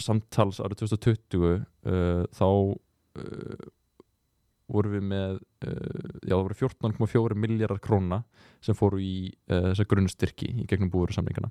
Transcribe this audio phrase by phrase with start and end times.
[0.00, 3.70] samtals árið 2020 uh, þá uh,
[4.72, 8.22] vorum við með uh, já það voru 14,4 miljardar króna
[8.62, 11.50] sem fóru í þessa grunnstyrki í gegnum búuru samlingana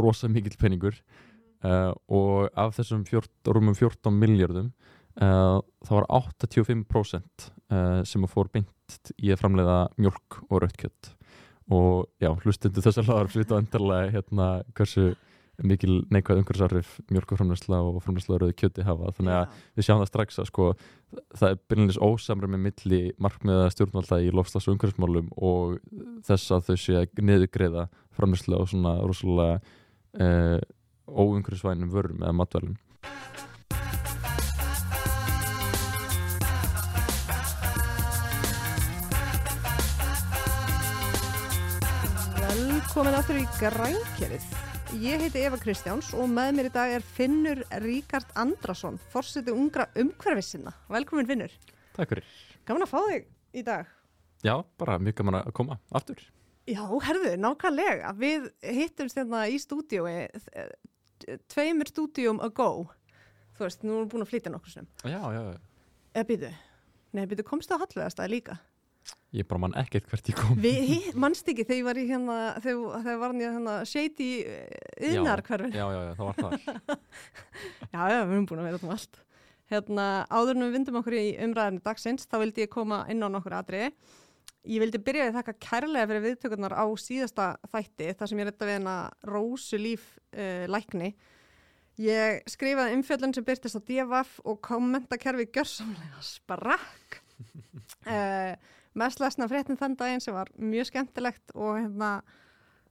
[0.00, 0.96] rosa mikill peningur
[1.60, 3.02] og af þessum
[3.52, 4.70] rúmum 14 miljardum
[5.20, 11.12] þá var 85% uh, sem fór beint í að framleiða mjölk og rautkjött
[11.70, 15.12] og já, hlustundu þessar lagar svita endarlega hérna hversu
[15.66, 19.12] mikil neikvæð umhverfisarif mjölkuframlæsla og framlæsla rauði kjöti hafa.
[19.18, 20.68] Þannig að við sjáum það strax að sko
[21.38, 25.80] það er byrjunis ósamri með milli markmiða stjórnvalda í lofslags og umhverfismálum og
[26.28, 29.58] þess að þau sé að niðugreiða framlæsla og svona rosalega
[30.20, 30.60] eh,
[31.10, 32.78] óumhverfisvænum vörum eða matvælum
[42.90, 44.69] Velkomin aftur í grænkerið.
[44.98, 49.84] Ég heiti Eva Kristjáns og með mér í dag er Finnur Ríkard Andrason, fórseti ungra
[49.94, 50.72] umhverfisinna.
[50.90, 51.52] Velkomin Finnur.
[51.94, 52.26] Takk fyrir.
[52.66, 53.92] Gaman að fá þig í dag.
[54.42, 56.24] Já, bara mjög gaman að koma aftur.
[56.66, 58.10] Já, herðu, nákvæmlega.
[58.18, 60.26] Við hittumst hérna í stúdiói,
[61.54, 62.88] tveimur stúdióm ago.
[63.54, 64.90] Þú veist, nú erum við búin að flytja nokkur sem.
[65.04, 65.86] Já, já, já.
[66.16, 66.52] Eða býtu.
[67.14, 68.58] Nei, býtu, komstu á Hallveðastæði líka?
[69.30, 70.56] Ég bara mann ekkert hvert ég kom.
[70.58, 74.30] Við mannst ekki þegar ég var í hérna, þegar, þegar var í hérna shady
[75.06, 75.70] yðnarkverfi.
[75.78, 77.04] Já, já, já, það var það.
[77.94, 79.20] já, já, við erum búin að vera um allt.
[79.70, 83.28] Hérna, áður en við vindum okkur í umræðinu dagsins, þá vildi ég koma inn á
[83.30, 83.92] nokkur atriði.
[84.66, 88.66] Ég vildi byrja að þakka kærlega fyrir viðtökurnar á síðasta þætti, þar sem ég retta
[88.66, 88.96] við hérna
[89.30, 91.12] Rósu líf uh, lækni.
[92.02, 97.20] Ég skrifaði umfjöldun sem byrtist á DFF og kommentakerfi gjörsamlega sprakk.
[98.98, 102.20] mest lesna fréttin þann daginn sem var mjög skemmtilegt og hérna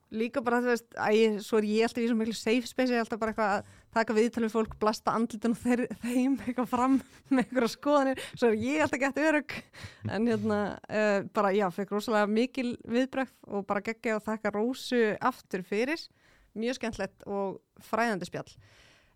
[0.10, 2.98] líka bara þú veist, æ, svo er ég alltaf í svo miklu safe space, ég
[2.98, 6.96] er alltaf bara eitthvað að taka viðtalið fólk, blasta andlitun og þeir, þeim eitthvað fram
[7.30, 8.24] með eitthvað skoðanir.
[8.34, 9.56] Svo er ég alltaf gett örug
[10.10, 15.04] en hérna, uh, bara já, fekk rosalega mikil viðbröð og bara geggja og þakka Rósu
[15.30, 16.06] aftur fyrir.
[16.58, 17.60] Mjög skemmtilegt og
[17.92, 18.50] fræðandi spjall.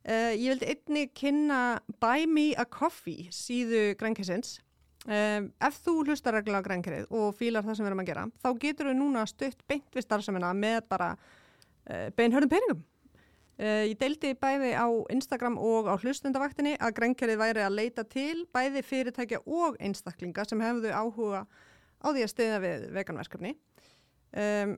[0.03, 1.63] Uh, ég vildi einni kynna
[2.03, 4.59] Buy Me a Coffee síðu grænkessins
[5.03, 8.45] Um, ef þú hlustar reglulega grænkerið og fílar það sem við erum að gera þá
[8.61, 12.85] getur við núna stutt beint við starfsemina með bara uh, beinhörnum peningum.
[13.59, 18.45] Uh, ég deildi bæði á Instagram og á hlustundavaktinni að grænkerið væri að leita til
[18.55, 21.43] bæði fyrirtækja og einstaklinga sem hefðu áhuga
[21.99, 23.53] á því að stiðja við veganverkefni
[24.39, 24.73] um,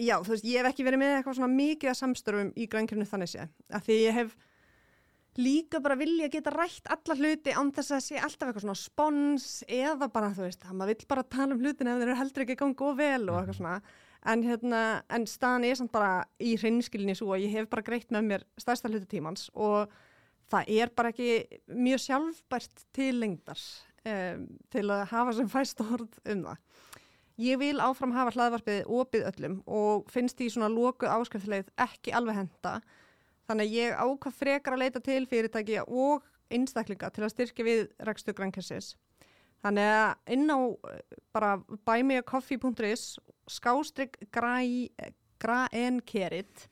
[0.00, 3.08] já þú veist ég hef ekki verið með eitthvað svona mikið að samstörfum í grænkerinu
[3.08, 4.34] þannig sé að því ég hef
[5.40, 9.46] líka bara vilja geta rætt alla hluti án þess að sé alltaf eitthvað svona spons
[9.64, 12.44] eða bara þú veist, það maður vill bara tala um hlutin ef þeir eru heldur
[12.44, 13.76] ekki gangið og vel og eitthvað svona.
[14.22, 18.12] En, hérna, en staðan er samt bara í hreinskilinni svo að ég hef bara greitt
[18.14, 19.90] með mér stærsta hluti tímans og
[20.52, 23.64] það er bara ekki mjög sjálfbært til lengdar
[24.06, 26.60] um, til að hafa sem fæst orð um það.
[27.42, 32.42] Ég vil áfram hafa hlaðvarpið opið öllum og finnst því svona lóku áskriftilegð ekki alveg
[32.44, 32.76] henda
[33.48, 36.22] Þannig að ég ákvað frekar að leita til fyrirtæki og
[36.52, 38.86] einstaklinga til að styrkja við rækstu grænkessis.
[39.62, 40.58] Þannig að inn á
[41.34, 41.50] bara
[41.86, 43.04] buymeacoffee.is
[43.50, 44.12] skástrygg
[45.42, 46.68] græenkerit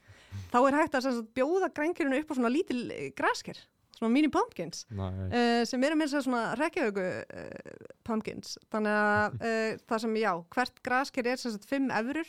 [0.50, 2.80] þá er hægt að sagt, bjóða grænkirinu upp á svona lítil
[3.18, 3.58] grasker,
[3.96, 8.48] svona mini pumpkins uh, sem eru með svona rekjaugu uh, pumpkins.
[8.72, 12.28] Þannig að uh, það sem, já, hvert grasker er sagt, 5 eurur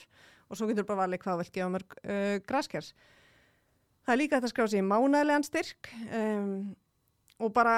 [0.51, 1.89] og svo getur bara valið hvað vel gefa mörg
[2.45, 2.89] graskers.
[4.01, 6.53] Það er líka að skrá sér í mánæðilegan styrk um,
[7.41, 7.75] og bara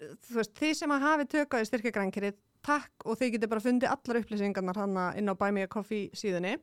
[0.00, 2.36] þú veist, þið sem að hafi tökkaði styrkjagrænkerið,
[2.66, 6.10] takk og þið getur bara fundið allar upplýsingarnar hann inn á Buy Me a Coffee
[6.16, 6.56] síðunni.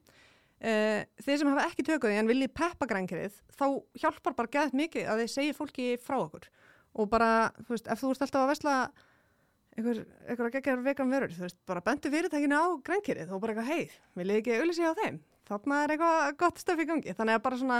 [0.63, 3.65] Uh, þið sem hafa ekki tökkaði en viljið peppa grænkerið, þá
[3.99, 6.45] hjálpar bara gæðt mikið að þið segir fólki frá okkur
[6.93, 7.31] og bara,
[7.65, 8.75] þú veist, ef þú ert alltaf að vesla
[9.73, 9.99] einhver,
[10.29, 13.71] einhver að gegja vegan verður, þú veist, bara bentu fyrirtækinu á grænkerið og bara eitthvað,
[13.73, 15.19] hei, viljið ekki auðvitað á þeim?
[15.49, 17.79] Þarna er eitthvað gott stöf í gangi, þannig að bara svona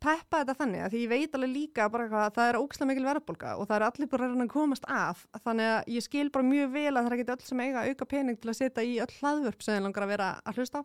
[0.00, 3.54] peppa þetta þannig að því ég veit alveg líka að það er ókslega mikil verðbólka
[3.60, 5.24] og það er allir bara að komast af.
[5.44, 8.10] Þannig að ég skil bara mjög vel að það er ekki öll sem eiga auka
[8.14, 10.84] pening til að setja í öll hlaðvörp sem þið langar að vera að hlusta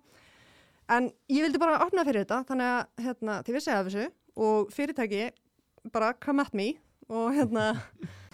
[0.91, 4.07] en ég vildi bara opna fyrir þetta þannig að hérna, til við segja þessu
[4.45, 5.23] og fyrirtæki
[5.93, 6.73] bara come at me
[7.09, 7.65] og hérna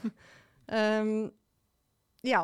[0.79, 1.13] um,
[2.25, 2.41] já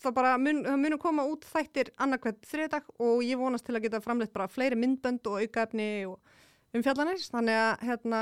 [0.00, 3.76] það bara mun, það mun að koma út þættir annarkvæmt þriðdag og ég vonast til
[3.76, 6.20] að geta framleitt bara fleiri myndbönd og aukaefni og
[6.76, 8.20] umfjallanir, þannig að hérna,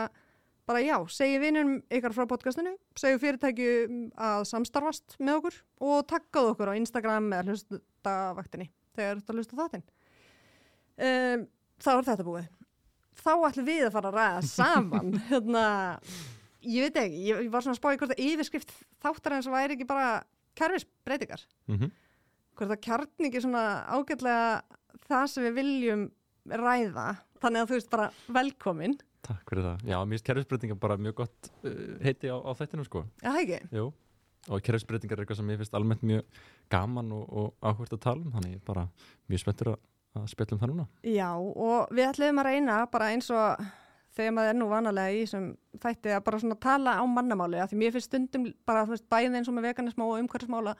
[0.68, 3.70] bara já, segi vinnum ykkar frá podcastinu, segi fyrirtæki
[4.16, 5.58] að samstarfast með okkur
[5.88, 9.88] og takkað okkur á Instagram eða hlustavaktinni þegar þú ert að hlusta þáttinn.
[10.94, 11.48] Um,
[11.82, 12.52] þá er þetta búið.
[13.24, 15.66] Þá ætlum við að fara að ræða saman hérna
[16.64, 18.72] ég veit ekki, ég, ég var svona að spá í hvort að yfirskrift
[19.04, 20.22] þáttar eins og væri ekki bara
[20.54, 21.42] kerfisbreytingar.
[21.68, 21.92] Mm
[22.58, 24.62] hvort að kjarningi svona ágætlega
[25.08, 26.04] það sem við viljum
[26.60, 27.06] ræða
[27.44, 28.08] þannig að þú veist bara
[28.38, 29.84] velkomin Takk fyrir það.
[29.88, 33.04] Já, mér finnst kerfisbreytingar bara mjög gott uh, heiti á, á þættinu sko.
[33.22, 33.60] Já, það ekki?
[33.78, 33.86] Jú.
[34.52, 36.42] Og kerfisbreytingar er eitthvað sem mér finnst almennt mjög
[36.72, 38.34] gaman og, og áhvert að tala um.
[38.34, 38.84] Þannig ég er bara
[39.32, 39.78] mjög spenntur að,
[40.28, 40.86] spjalla um það núna.
[41.08, 43.64] Já, og við ætlum að reyna bara eins og
[44.14, 45.48] þegar maður er nú vanalega í sem
[45.82, 49.08] þætti að bara svona tala á mannamáli af því mér finnst stundum bara, þú veist,
[49.10, 50.76] bæðið eins og með veganism og umhverfismála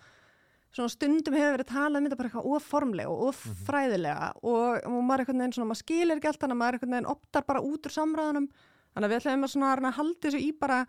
[0.75, 5.15] svona stundum hefur verið talað um þetta bara eitthvað oformlega og ofræðilega og, og maður
[5.15, 7.47] er einhvern veginn svona, maður skilir ekki allt þannig að maður er einhvern veginn optar
[7.50, 8.49] bara út úr samræðunum.
[8.94, 10.81] Þannig að við ætlum að svona halda þessu í bara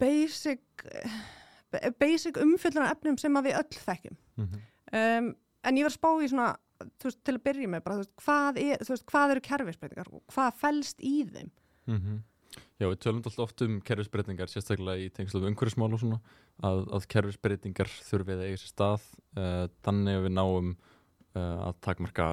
[0.00, 0.82] basic
[2.00, 4.18] basic umfyllunar efnum sem að við öll þekkjum.
[4.40, 4.66] Mm -hmm.
[5.00, 5.30] um,
[5.62, 6.50] en ég var að spá í svona
[6.80, 9.44] þú veist, til að byrja með bara, þú veist, hvað, er, þú veist, hvað eru
[9.46, 11.50] kerfisbreytingar og hvað fælst í þeim?
[12.80, 16.20] Já, við tölum alltaf oft um kerfisbreytingar, sérstaklega í tengslu við umhverfismál og svona,
[16.66, 19.08] að, að kerfisbreytingar þurfið eiga sér stað.
[19.38, 22.28] Uh, þannig að við náum uh, að takmarka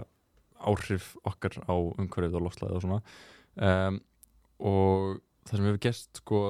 [0.57, 3.01] áhrif okkar á umhverfið og lofslæði og svona.
[3.57, 3.99] Um,
[4.57, 6.41] og það sem hefur gest sko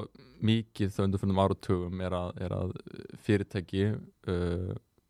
[0.48, 2.72] mikið þá undarfundum áratugum er að, er að
[3.26, 3.90] fyrirtæki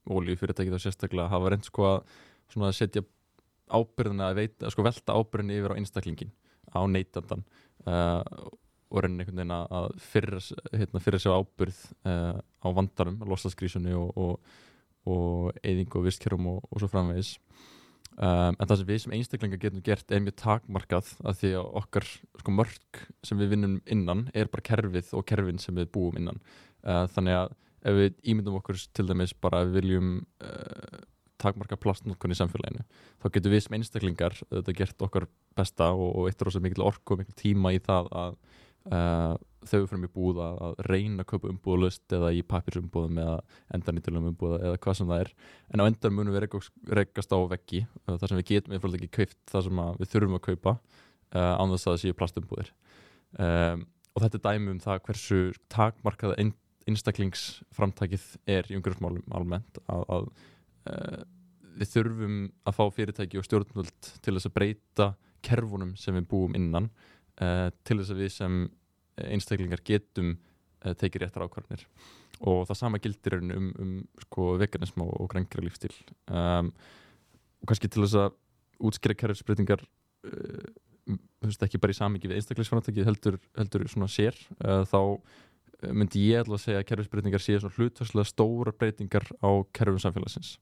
[0.08, 3.04] ólíufyrirtæki þá sérstaklega hafa reynd sko að setja
[3.68, 6.34] ábyrðina að veita, sko velta ábyrðin yfir á einstaklingin
[6.72, 7.44] á neytandan
[7.88, 8.24] uh,
[8.88, 10.38] og reyna einhvern veginn að- fyrir,
[10.74, 14.40] hérna, fyrir sér ábyrð uh, á vandarum, lostaskrísunni og, og,
[15.08, 17.38] og eyðingu og og, svo framvegis.
[18.18, 21.68] Um, en það sem við sem einstaklingar getum gert er mjög takmarkað að því að
[21.84, 26.18] okkar sko, mörk sem við vinnum innan er bara kerfið og kerfin sem við búum
[26.18, 26.40] innan.
[26.82, 27.54] Uh, þannig að
[27.88, 30.10] ef við ímyndum okkur til dæmis bara að við viljum
[30.42, 31.04] uh,
[31.38, 32.86] takmarka plastnótkun í samfélaginu
[33.22, 37.14] þá getum við sem einstaklingar þetta gert okkar besta og, og eittur rosa mikil orku
[37.14, 38.40] og mikil tíma í það að
[38.92, 39.36] uh,
[39.68, 43.36] þau fyrir mig búið að, reyna að kaupa umbúðalust eða í papirsumbúðum eða
[43.76, 45.32] endanýttilum umbúða eða hvað sem það er.
[45.74, 46.48] En á endan munum við
[47.00, 50.40] rekast á veggi uh, þar sem við getum einfalda ekki kaupt það sem við þurfum
[50.40, 52.74] að kaupa uh, án þess að það séu plastumbúðir.
[53.38, 55.42] Um, og þetta er dæmi um það hversu
[55.74, 56.54] takmarkað ein,
[56.90, 60.30] einstaklingsframtakið er í umhverfsmálum almennt að, að
[61.78, 62.38] við þurfum
[62.68, 65.08] að fá fyrirtæki og stjórnvöld til þess að breyta
[65.46, 66.90] kerfunum sem við búum innan
[67.42, 68.58] uh, til þess að við sem
[69.28, 71.86] einstaklingar getum uh, tekið réttar ákvarðanir.
[72.48, 73.94] Og það sama gildir rauninni um, um
[74.26, 75.94] sko, veganism og, og grængra lífstil
[76.30, 76.70] um,
[77.64, 78.36] og kannski til þess að
[78.88, 84.38] útskýra kerfisbreytingar uh, veist, ekki bara í samingi við einstaklingsframtæki heldur, heldur svona sér
[84.92, 85.00] þá
[85.94, 90.56] myndi ég alveg að segja að kerfisbreytingar séu svona hlutværslega stóra breytingar á kerfum samfélagsins.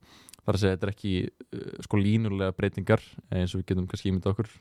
[0.43, 4.11] Þar að segja þetta er ekki uh, sko línulega breytingar eins og við getum kannski
[4.11, 4.51] ímynda okkur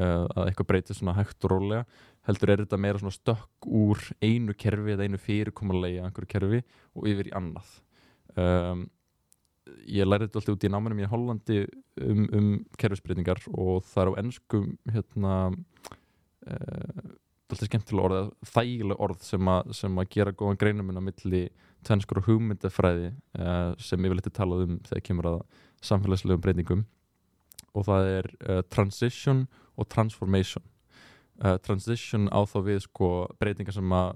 [0.00, 1.84] uh, að eitthvað breytir svona hægt og rólega
[2.28, 6.60] heldur er þetta meira svona stökk úr einu kerfi eða einu fyrirkomulegi að einhverju kerfi
[6.94, 7.72] og yfir í annað.
[8.34, 8.86] Um,
[9.88, 11.58] ég lærði þetta alltaf út í námanum í Hollandi
[12.04, 12.48] um, um
[12.80, 17.04] kerfisbreytingar og það er á ennskum hérna uh,
[17.54, 21.44] alltaf skemmtilega orð þægileg orð sem, a, sem að gera góðan greinum á milli
[21.84, 25.40] tvenskur og hugmyndafræði uh, sem yfirleitt er talað um þegar kemur að
[25.84, 26.84] samfélagslegum breytingum
[27.74, 29.44] og það er uh, transition
[29.74, 30.64] og transformation.
[31.42, 33.10] Uh, transition á þá við sko
[33.40, 34.14] breytingar sem að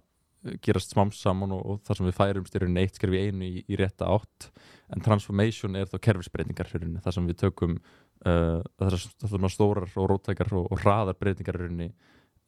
[0.62, 3.78] gerast smám saman og, og þar sem við færum styrjun eitt skerfi einu í, í
[3.78, 4.50] rétta átt.
[4.94, 10.08] En transformation er þá kerfisbreytingar í þar sem við tökum uh, þessar þessar stórar og
[10.12, 11.90] rótækar og, og hraðar breytingar í rauninni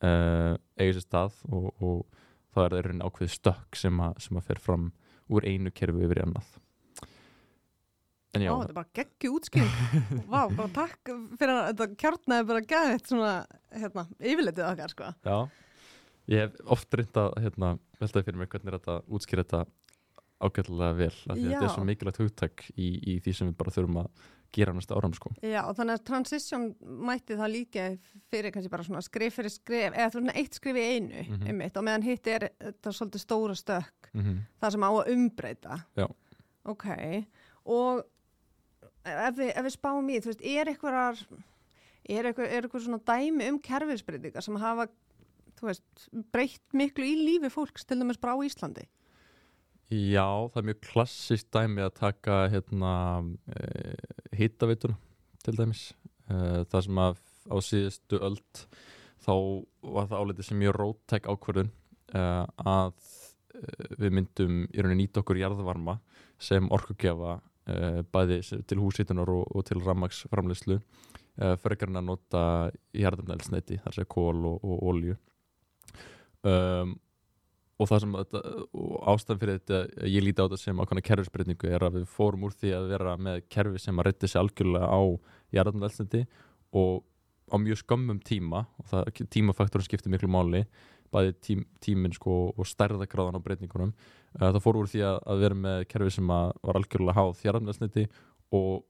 [0.07, 2.01] uh, eigi sér stað og, og
[2.55, 4.91] er það í rauninni ákveðið stökk sem, að, sem að fer fram
[5.31, 6.59] úr einu kerfi yfir í annað
[8.35, 9.75] en já, Ó, þetta er bara geggju útskýring
[10.33, 13.35] Vá, bara takk fyrir að þetta kjarnaði bara gæðið svona,
[13.75, 15.39] hérna, yfirleitið okkar, sko já
[16.31, 19.65] ég hef oft reynd að hérna, veltaði fyrir mig hvernig er þetta útskýra þetta
[20.41, 24.29] ágætlega vel þetta er svo mikilvægt hugtak í, í því sem við bara þurfum að
[24.51, 25.31] gera næsta áram sko.
[25.47, 26.65] Já, og þannig að transition
[27.07, 27.85] mætti það líka
[28.33, 31.45] fyrir kannski bara svona skrif fyrir skrif eða svona eitt skrif í einu Mhm.
[31.47, 34.39] einmitt, og meðan hitt er þetta svolítið stóra stökk mm -hmm.
[34.63, 36.07] það sem á að umbreyta Já.
[36.65, 36.87] ok,
[37.67, 38.03] og
[39.05, 41.25] ef við, ef við spáum í þú veist, er eitthvað
[42.11, 44.89] er eitthvað, svona dæmi um kerfisbreytingar sem hafa
[45.61, 48.87] þú veist, breytt miklu í lífi fólks til dæmis bara á Íslandi?
[49.91, 52.93] Já, það er mjög klassist dæmi að taka hérna
[53.51, 53.97] e,
[54.39, 54.95] hittaveituna
[55.43, 55.89] til dæmis.
[56.31, 57.19] E, það sem að
[57.51, 58.63] á síðustu öld
[59.21, 59.35] þá
[59.83, 61.73] var það álítið sem mjög rótæk ákvörðun
[62.15, 62.23] e,
[62.71, 63.65] að e,
[63.99, 65.99] við myndum í rauninni nýta okkur jarðvarma
[66.41, 67.41] sem orkugjafa
[68.13, 72.43] bæði sem- til húsítunar og, og til rammagsframleyslu e, frekar en að nota
[72.97, 75.17] jarðarnælsneiti, þar sé kól og, og olju
[76.47, 76.97] um,
[77.81, 78.41] og það sem þetta,
[78.77, 82.45] og ástæðan fyrir þetta ég líti á þetta sem ákvæmna kerfisbreytingu er að við fórum
[82.49, 85.01] úr því að vera með kerfi sem að reyndi sig algjörlega á
[85.57, 86.25] jarðanveldsindi
[86.77, 87.01] og
[87.51, 90.65] á mjög skömmum tíma og það, tímafaktorinn skiptir miklu máli
[91.15, 93.95] bæði tím, tíminn sko og stærðagráðan á breytingunum.
[94.37, 98.07] Uh, það fór úr því að, að vera með kerfi sem var algjörlega háð jarðanveldsindi
[98.57, 98.87] og,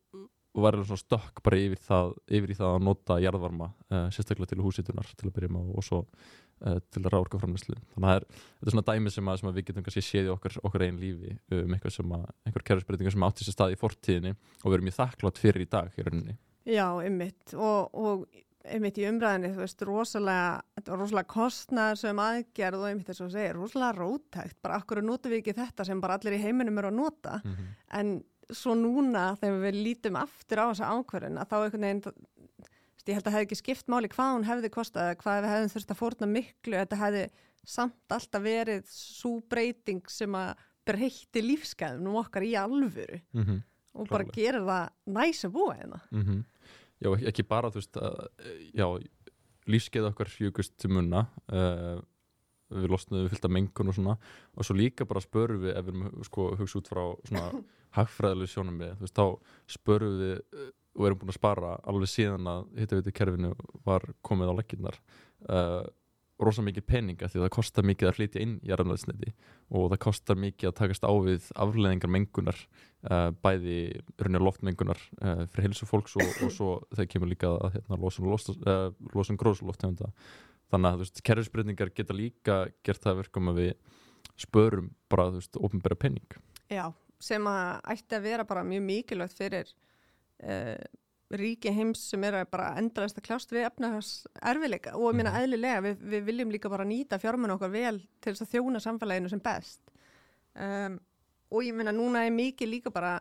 [0.58, 4.50] var alveg svona stökk bara yfir, það, yfir í það að nota jarðvarma uh, sérstaklega
[4.50, 8.66] til húsitunar til að byrja með og svo uh, til ráðorkaframlæslu þannig að er, þetta
[8.66, 11.00] er svona dæmi sem, að, sem að við getum kannski séð í okkar, okkar einn
[11.00, 14.78] lífi um eitthvað sem að, einhver kerfisbreytingar sem átti sér stað í fortíðinni og við
[14.78, 16.38] erum mjög þakklátt fyrir í dag í rauninni.
[16.68, 18.26] Já, ymmit og, og
[18.64, 23.24] einmitt í umræðinni, þú veist, rosalega, þetta var rosalega kostnæðar sem aðgerð og einmitt þess
[23.24, 26.78] að segja, rosalega rótækt, bara akkur notum við ekki þetta sem bara allir í heiminum
[26.78, 27.70] eru að nota, mm -hmm.
[28.00, 28.12] en
[28.50, 32.02] svo núna þegar við lítum aftur á þessa ákverðin að þá einhvern veginn,
[33.06, 35.72] ég held að það hefði ekki skipt máli hvað hún hefði kostað hvað við hefðum
[35.74, 37.24] þurft að fórna miklu, þetta hefði
[37.64, 40.54] samt alltaf verið svo breyting sem að
[40.88, 43.62] breytti lífskeiðum okkar í alvöru Mm -hmm.
[43.94, 46.00] og bara gerir það næs að búa hérna.
[46.10, 46.44] Mm
[47.00, 48.16] Já, ekki- bara, þú veist, að,
[48.76, 48.86] já,
[49.70, 52.00] lífskeið okkar júkust til munna, uh,
[52.70, 54.16] við losnaðum við fyllt af mengun og svona,
[54.54, 57.46] og svo líka bara spörum við, ef við erum sko hugsa út frá svona
[57.98, 59.26] hagfræðilegu sjónum við, þú veist, þá
[59.78, 60.68] spörum við uh,
[61.00, 63.50] og erum búin að spara alveg síðan að hittaveitu kerfinu
[63.86, 64.96] var komið á legginnar
[65.48, 65.84] uh,
[66.40, 69.32] rosa mikið peninga því að það kostar mikið að flytja inn í jarðanvæðsneti
[69.76, 73.76] og það kostar mikið að takast á við afleðingar mengunar uh, bæði
[74.20, 78.30] raunar loftmengunar uh, fyrir heilsu fólks og, og svo þegar kemur líka að hérna, losun,
[78.64, 80.12] uh, losun gróðslofttegunda
[80.72, 84.00] þannig að kerfisbreytingar geta líka gert það að verkum að við
[84.40, 85.28] spörum bara,
[85.60, 86.86] ofnbæra penning Já,
[87.20, 89.74] sem að ætti að vera bara mjög mikilvægt fyrir
[91.30, 95.30] ríki heims sem er að bara endrast að kljást við efnahars erfileika og ég meina
[95.30, 95.42] Mhm.
[95.44, 99.30] eðlilega við, við viljum líka bara nýta fjármenn okkar vel til þess að þjóna samfélaginu
[99.30, 99.80] sem best
[100.56, 100.98] um,
[101.50, 103.20] og ég meina núna er mikið líka bara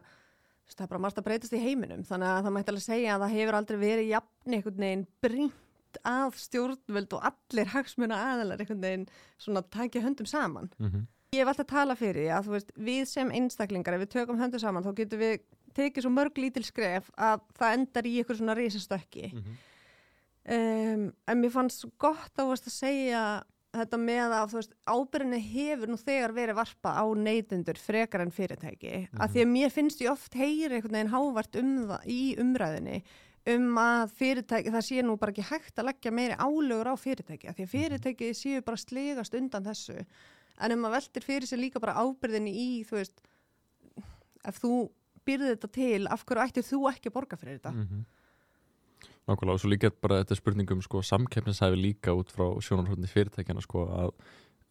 [0.69, 3.23] það er bara margt að breytast í heiminum þannig að það mætti alveg segja að
[3.25, 8.81] það hefur aldrei verið jafn einhvern veginn brínt að stjórnvöld og allir hagsmuna aðalar einhvern
[8.83, 11.07] veginn svona takja höndum saman mm -hmm.
[11.31, 14.59] Ég hef alltaf talað fyrir því að veist, við sem einstaklingar, ef við tökum höndu
[14.59, 15.39] saman, þá getum við
[15.75, 19.33] tekið svo mörg lítil skref að það endar í ykkur svona risastökki.
[19.33, 19.57] Mhm.
[20.49, 23.23] Um, en mér fannst svo gott á veist, að segja
[23.75, 28.93] þetta með að ábyrðinni hefur nú þegar verið varpa á neytendur frekar en fyrirtæki.
[28.93, 29.21] Mm Mhm.
[29.21, 33.03] Að því að mér finnst ég oft heyri einhvern veginn hávart um það í umræðinni
[33.47, 37.49] um að fyrirtæki, það sé nú bara ekki hægt að leggja meiri álögur á fyrirtæki
[37.49, 40.05] af því að fyrirtæki séu bara slegast undan þessu
[40.59, 43.21] en um að veltir fyrir sig líka bara ábyrðinni í, þú veist
[44.45, 44.73] ef þú
[45.29, 47.75] byrði þetta til af hverju ættir þú ekki að borga fyrir þetta?
[47.77, 48.07] Mm
[49.29, 53.09] Nákvæmlega og svo líka bara þetta er spurning um sko, samkeppnishæfi líka út frá sjónarhóttni
[53.11, 54.13] fyrirtækjana sko, að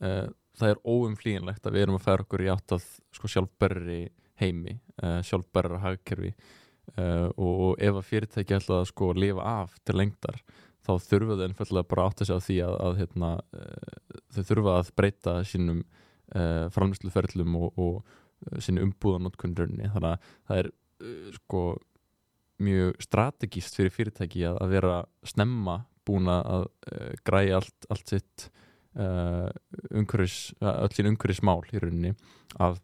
[0.02, 4.00] uh, það er óumflýjanlegt að við erum að færa okkur í átt að sko, sjálfberri
[4.42, 9.78] heimi, uh, sjálfberra hagkerfi uh, og, og ef að fyrirtæki ætla að sko, lifa af
[9.86, 10.42] til lengdar
[10.88, 13.30] þá þurfa þau ennfallega bara átt að segja á því að, að hérna,
[14.34, 15.82] þau þurfa að breyta sínum
[16.72, 18.16] framlýsluferlum og, og
[18.62, 20.16] sinni umbúðanótkunn þannig að
[20.48, 21.62] það er uh, sko
[22.58, 25.78] mjög strategíst fyrir fyrirtæki að, að vera snemma
[26.08, 28.48] búin að uh, græja allt, allt sitt
[28.98, 29.48] uh,
[29.92, 32.14] umhverfis, öll sín umhverfismál í rauninni
[32.58, 32.80] að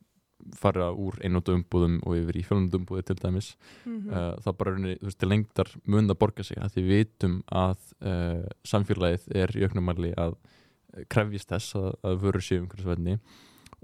[0.60, 3.54] fara úr einnóta umbúðum og yfir í fjölnóta umbúði til dæmis.
[3.88, 6.84] Mm uh, það bara rauninni, þú veist, til lengdar mun að borga sig að því
[6.84, 7.88] við vitum að
[8.68, 10.36] samfélagið er í auknumæli að
[11.10, 13.16] krefjist þess að, að vörur séu umhverfisvenni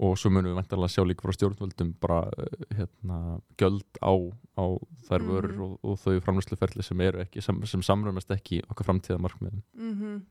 [0.00, 4.12] og svo munum við vantarlega sjá líka frá stjórnvöldum bara uh, hérna, gjöld á,
[4.56, 4.64] á
[5.08, 5.64] þær vörur Mhm.
[5.66, 10.22] og, og þau framlösluferli sem eru ekki, sem, sem samrömmast ekki okkar framtíðamarkmiðum -hmm.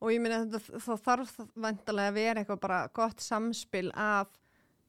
[0.00, 4.28] og ég meina þetta þá þarf vantarlega að vera eitthvað bara gott samspil af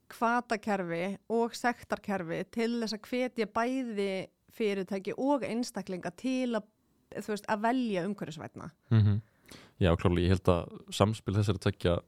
[0.09, 6.63] kvatakerfi og sektarkerfi til þess að hvetja bæði fyrirtæki og einstaklinga til að,
[7.27, 9.19] veist, að velja umhverfisvætna mm -hmm.
[9.79, 11.99] Já, klálega, ég held að samspil þessari tekja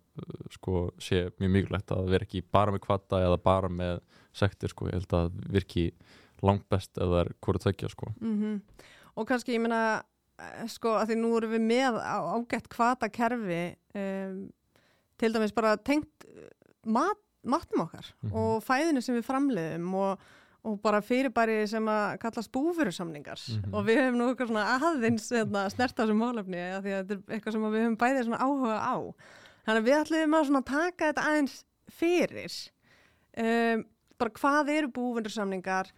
[0.52, 4.00] sko, sé mjög mikilvægt að vera ekki bara með kvata eða bara með
[4.34, 5.88] sektir, sko, ég held að virki
[6.46, 8.14] langt best eða er hvort tekja, sko.
[8.22, 8.62] Mm
[9.20, 10.02] og kannski ég meina
[10.40, 13.64] eh, sko að því nú erum við með ágætt kvatakerfi
[14.00, 14.38] um,
[15.20, 16.46] til dæmis bara tengt eh,
[16.88, 18.32] mat, matum okkar Mhm.
[18.32, 20.22] og fæðinu sem við framleiðum og,
[20.64, 23.74] og bara fyrirbæri sem að kallast búfyrirsamningar Mhm.
[23.76, 27.18] og við hefum nú eitthvað svona aðeins hérna, snert á þessum málefni því að þetta
[27.18, 28.96] er eitthvað sem við hefum bæðið svona áhuga á
[29.70, 31.58] þannig að við ætlum að svona taka þetta aðeins
[31.94, 32.60] fyrir.
[33.40, 33.86] Um,
[34.20, 35.94] bara hvað eru búfyrirsamningar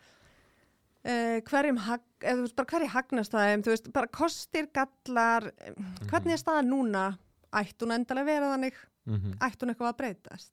[1.02, 5.48] Uh, hverjum eða þú veist bara hverju hagnast það þeim, þú veist bara kostir, gallar
[5.50, 7.06] um, hvernig er staðan núna?
[7.58, 8.76] Ætti hún endalega vera þannig?
[9.10, 10.52] Mm ætti hún eitthvað að breytast?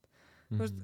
[0.49, 0.59] -hmm.
[0.63, 0.79] veist,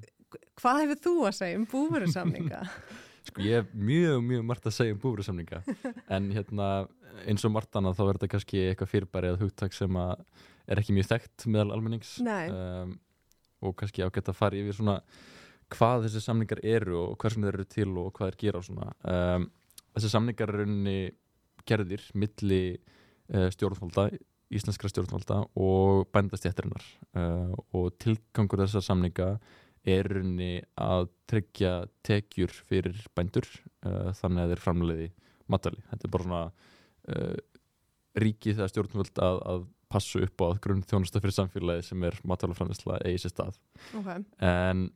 [0.61, 2.61] hvað hefur þú að segja um búverusamninga
[3.25, 5.61] Sko ég hef mjög, mjög margt að segja um búfrisamninga
[6.15, 6.69] en hérna
[7.25, 10.13] eins og margt annað þá er þetta kannski eitthvað fyrirbæri eða hugtak sem að
[10.65, 12.15] er ekki mjög þekkt meðal almennings.
[12.21, 12.95] Um,
[13.65, 14.99] og kannski ágætt að fara yfir svona
[15.73, 18.67] hvað þessi samningar eru og hvers vegna þeir eru til og hvað þeir gera og
[18.67, 18.89] svona.
[19.09, 19.49] Um,
[19.95, 20.97] þessi samningar eru unni
[21.65, 24.09] gerðir milli uh, stjórnvalda
[24.53, 26.85] íslenskra stjórnvalda og bændastjættarinnar
[27.17, 29.39] uh, og tilgangur þessar samninga er
[30.21, 31.73] unni að tryggja
[32.05, 33.47] tekjur fyrir bændur
[33.85, 35.07] uh, þannig að þeir framleiði
[35.51, 35.81] matali.
[35.91, 36.43] Þetta er bara svona
[37.13, 37.37] uh,
[38.25, 42.99] ríkið þegar stjórnvöld að, að passa upp á grunn þjónusta fyrir samfélagi sem er matalaframleysla
[43.05, 43.59] eigi sér stað.
[43.99, 44.25] okay.
[44.43, 44.87] En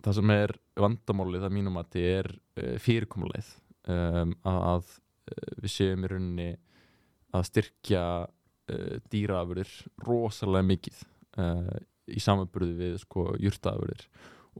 [0.00, 3.54] það sem er vandamálið að mínum að þetta er uh, fyrirkomuleið
[3.90, 6.50] um, að uh, við séum í rauninni
[7.36, 9.74] að styrkja uh, dýraafurðir
[10.06, 11.02] rosalega mikið
[11.40, 11.74] uh,
[12.12, 14.06] í samanburði við sko jurtaafurðir.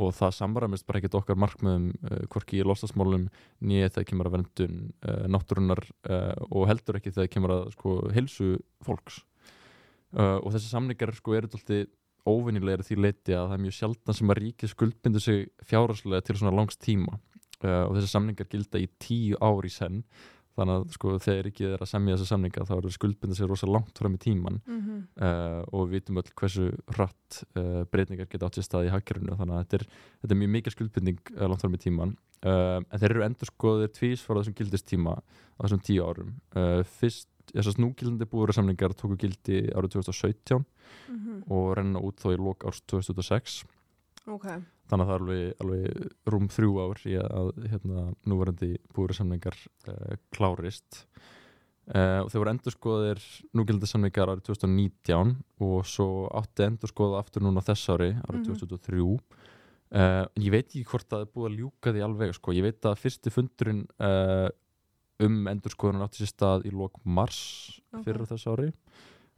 [0.00, 3.26] Og það samræmist bara ekkert okkar markmiðum uh, hvorki í lostasmálum
[3.66, 7.97] nýja þegar kemur að verndun uh, náttúrunar uh, og heldur ekki þegar kemur að sko
[8.14, 8.52] heilsu
[8.87, 9.25] fólks.
[10.11, 11.85] Og þessi samningar sko eru alltaf
[12.26, 16.35] óvinnilegir því leiti að það er mjög sjaldan sem að ríkið skuldbindur sig fjárhagslega til
[16.40, 17.14] svona langs tíma.
[17.62, 20.00] Og þessi samningar gilda í tíu ár í senn
[20.61, 24.00] þannig að sko þegar er að semja þessa samninga þá eru skuldbindur sig rosa langt
[24.00, 24.81] fram í tíman mm
[25.21, 29.37] uh, og við vitum öll hversu hratt uh, breytingar geta átt sér stað í hagkerfinu
[29.38, 29.85] þannig að þetta er,
[30.23, 33.90] þetta er mjög mikið skuldbinding uh, langt fram í tíman en þeir eru endur skoðir
[33.93, 36.31] tvís fara þessum gildistíma á þessum tíu árum.
[36.88, 41.43] Fyrst, þessast núgildandi búurarsamningar tóku gildi árið 2017 -hmm.
[41.52, 43.61] og renna út þá í lok árs 2006
[44.25, 44.47] ok,
[44.90, 49.56] þannig að það er alveg, alveg rúm þrjú ár í að hérna, núverandi búurarsamningar
[49.88, 51.04] uh, klárist
[51.94, 53.23] uh, og þeir voru endurskoðir
[53.56, 56.09] núgildandi samningar árið 2019 og svo
[56.40, 58.59] átti endurskoða aftur núna þess ári árið Mhm.
[58.64, 62.52] 2003 uh, ég veit ekki hvort það er búið að ljúka því alveg sko.
[62.54, 64.49] ég veit að fyrsti fundurinn uh,
[65.21, 67.41] um endurskoðun átti sér stað í lok mars
[67.93, 68.04] Ok.
[68.06, 68.73] fyrir þess ári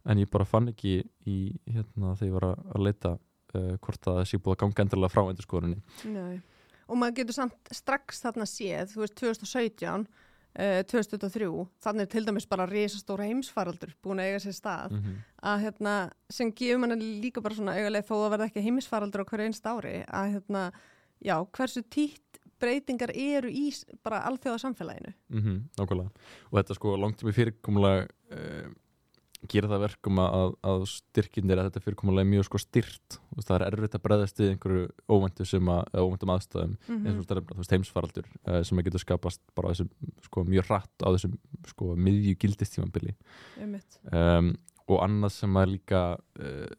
[0.05, 3.11] en ég bara fann ekki í hérna þegar ég var að leita
[3.59, 5.81] uh, hvort að það sé búið að ganga endilega frá endurskoðuninni.
[6.13, 6.41] Nei.
[6.87, 10.07] Og maður getur samt strax þarna séð þú veist 2017
[10.59, 11.49] uh, 2003,
[11.83, 15.23] þannig er til dæmis bara risastóra heimsfaraldur búin að eiga sér stað mm -hmm.
[15.51, 15.95] að hérna,
[16.29, 19.65] sem gefur manni líka bara svona augalega þó að verða ekki heimsfaraldur á hverju einst
[19.65, 20.71] ári að hérna,
[21.21, 26.11] já, hversu títt breytingar eru í bara alþjóða samfélaginu Mm nákvæmlega.
[26.51, 28.69] Og þetta sko langtími fyrirkomulega uh,
[29.51, 33.55] gera það verkum að, að styrkinir að þetta fyrirkomulega er mjög sko styrt veist, það
[33.57, 37.37] er erfitt að breðast við einhverju óvæntu sem að, óvæntum aðstæðum mm eins og þetta
[37.39, 39.89] er veist, heimsfaraldur uh, sem að getur skapast bara á þessum
[40.27, 41.35] sko mjög hratt á þessum
[41.71, 43.15] sko miðju gildistímanbili
[43.59, 44.53] um,
[44.87, 46.71] og annað sem er líka uh,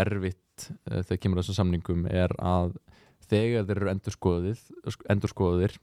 [0.00, 2.76] erfitt uh, þegar kemur að þessum samningum er að
[3.30, 4.66] þegar þeir eru endurskoðið
[5.12, 5.76] endurskoðir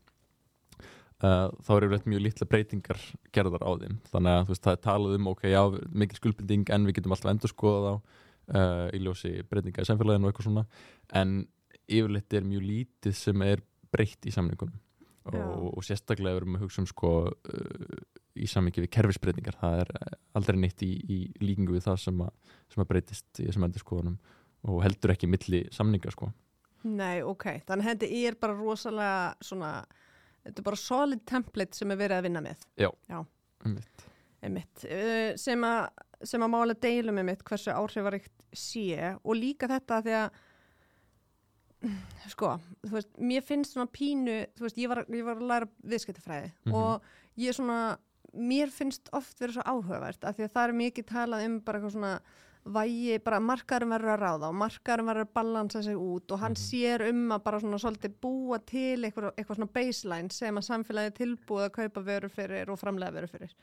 [1.23, 3.03] uh, þá eru yfirleitt mjög litla breytingar
[3.35, 3.99] gerðar á þeim.
[4.11, 5.61] Þannig að þú veist, það er talað um ok, já,
[6.03, 10.33] mikil skuldbinding en við getum alltaf endurskoðað á uh, í ljósi breytinga í samfélaginu og
[10.33, 10.67] eitthvað svona.
[11.15, 11.39] En
[11.87, 14.83] yfirleitt er mjög lítið sem er breytt í samningunum.
[15.27, 17.97] Og, og sérstaklega erum við að hugsa um sko uh,
[18.41, 22.25] í samingi við kerfisbreytingar það er eh, aldrei neitt í, í líkingu við það sem
[22.25, 22.33] að,
[22.73, 24.17] sem að breytist í þessum endurskoðunum
[24.67, 26.29] og heldur ekki milli samninga sko.
[26.87, 29.71] Nei, ok, þannig að þetta er bara rosalega svona,
[30.47, 32.65] þetta er bara solid template sem er verið að vinna með
[33.67, 34.03] Einmitt.
[34.43, 35.87] einmitt, uh, sem að
[36.25, 40.29] sem að mála deilum einmitt hversu áhrifaríkt sé og líka þetta því að
[42.31, 42.55] sko,
[42.87, 46.51] þú veist, mér finnst svona pínu, þú veist, ég var, ég var að læra viðskiptafræði
[46.65, 46.73] Mhm.
[46.73, 47.01] og
[47.37, 47.97] ég svona,
[48.33, 51.79] mér finnst oft verið svo áhugavert af því að það er mikið talað um bara
[51.79, 52.19] eitthvað svona
[52.73, 56.51] vægi, bara markaðurinn verður að ráða og markaðurinn verður að balansa sig út og hann
[56.57, 56.63] Mhm.
[56.63, 61.13] sér um að bara svona svolítið búa til eitthvað, eitthvað svona baseline sem að samfélagi
[61.21, 63.53] tilbúið að kaupa vörur fyrir og framlega vörur fyrir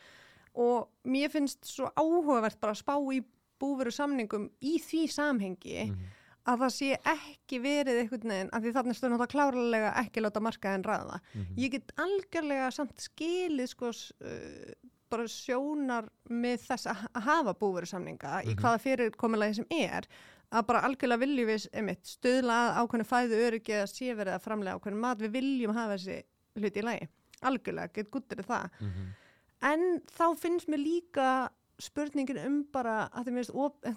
[0.54, 3.24] og mér finnst svo áhugavert bara að spá í
[3.60, 6.04] búveru samningum í því samhengi Mhm.
[6.46, 10.40] að það sé ekki verið einhvern veginn, af því þannig stöður náttúrulega klárlega ekki láta
[10.40, 11.20] markaðin ráða.
[11.34, 11.56] Mhm.
[11.56, 14.74] Ég get algjörlega samt skilið sko uh,
[15.14, 18.61] bara sjónar með þess að hafa búveru samninga í Mhm.
[18.61, 20.07] hvaða fyrirkomulagi sem er
[20.53, 24.79] að bara algjörlega viljum við einmitt, stöðla ákveðinu fæðu öryggi að sé verið að framlega
[24.79, 26.22] ákveðinu mat, við viljum hafa þessi
[26.57, 27.09] hluti í lagi.
[27.42, 28.70] Algjörlega, get guttir það.
[28.81, 29.12] Mhm.
[29.62, 31.48] En þá finnst mér líka
[31.81, 33.33] spurningin um bara að þú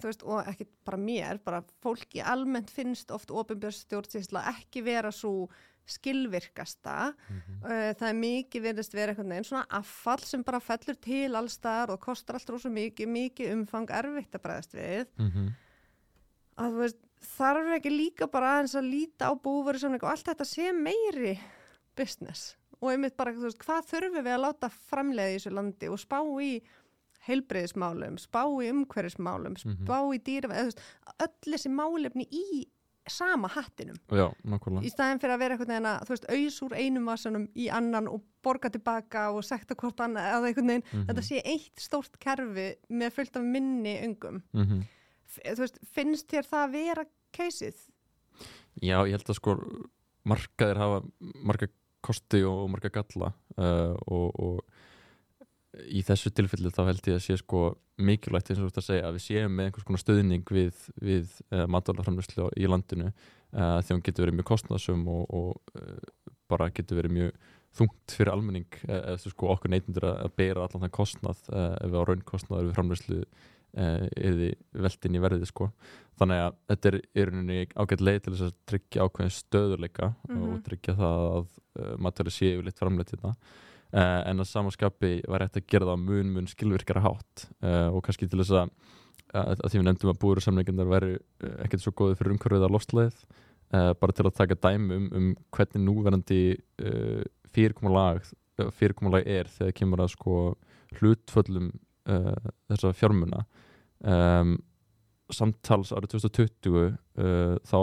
[0.08, 5.48] veist, og ekki bara mér, bara fólki almennt finnst oft ofinbjörnstjórnsýsla ekki vera svo
[5.88, 6.96] skilvirkasta.
[7.28, 7.56] Mhm.
[7.64, 11.90] Uh, það er mikið verðist vera eitthvað neginn svona affall sem bara fellur til allstar
[11.94, 15.06] og kostar alltaf rosa mikið, mikið umfang erfitt að bregðast við.
[15.18, 15.48] Mhm.
[16.58, 16.96] Að þú veist,
[17.38, 21.38] þarf ekki líka bara aðeins að líta á búveru samning og allt þetta sé meiri
[21.96, 25.98] business og einmitt bara, veist, hvað þurfum við að láta framleiða í þessu landi og
[25.98, 26.62] spá í
[27.28, 29.84] heilbreyðismálum, spá í umhverfismálum, Mhm.
[29.84, 30.78] spá í veist,
[31.20, 32.66] öll þessi málefni í
[33.10, 34.26] sama hattinum Já,
[34.82, 37.68] í staðin fyrir að vera eitthvað neginn að, þú veist, auðs úr einum vasanum í
[37.72, 41.06] annan og borga tilbaka og sekta hvort annað eða eitthvað neginn, Mhm.
[41.10, 44.42] þetta sé eitt stórt kerfi með fullt af minni ungum.
[44.54, 44.82] Mhm.
[45.28, 47.74] F þú veist, finnst þér það að vera keisið?
[48.80, 49.56] Já, ég held að sko
[50.28, 51.02] markaðir hafa
[51.44, 51.68] marga
[52.04, 54.60] kosti og marga galla uh, og, og
[55.86, 57.62] í þessu tilfelli þá held ég að sé sko
[57.98, 60.80] mikilvægt eins og þú ert að segja að við séum með einhvers konar stöðning við,
[61.02, 66.32] við uh, matalaframlöslu í landinu uh, því hún getur verið mjög kostnasum og, og uh,
[66.50, 67.46] bara getur verið mjög
[67.78, 72.08] þungt fyrir almenning eða sko okkur neytundur að, bera allan þann kostnað ef við á
[72.08, 74.38] raunkostnaður við framlöslu uh, er
[74.72, 75.68] veldin í verðið sko
[76.18, 80.44] þannig að þetta er í rauninni ágætt leið til þess að tryggja ákveðin stöðuleika Mhm.
[80.48, 81.58] og tryggja það að
[82.02, 83.34] matvæli séu yfirleitt framleitt hérna
[83.94, 87.48] uh, en að samanskapi var hægt að gera það mun mun skilvirkara hátt.
[87.62, 88.72] Uh, og kannski til þess að,
[89.32, 92.68] að, að því við nefndum að búur samleikindar veru uh, ekkert svo góði fyrir umhverfið
[92.68, 96.42] að lostleið uh, bara til að taka dæmi um, um hvernig núverandi
[97.48, 98.24] fyrirkomulag
[98.74, 100.38] fyrirkomulag er þegar kemur að sko
[100.98, 101.68] hlutföllum
[102.08, 103.42] þessa fjármuna.
[104.00, 104.56] Um,
[105.34, 107.78] samtals árið 2020 uh, þá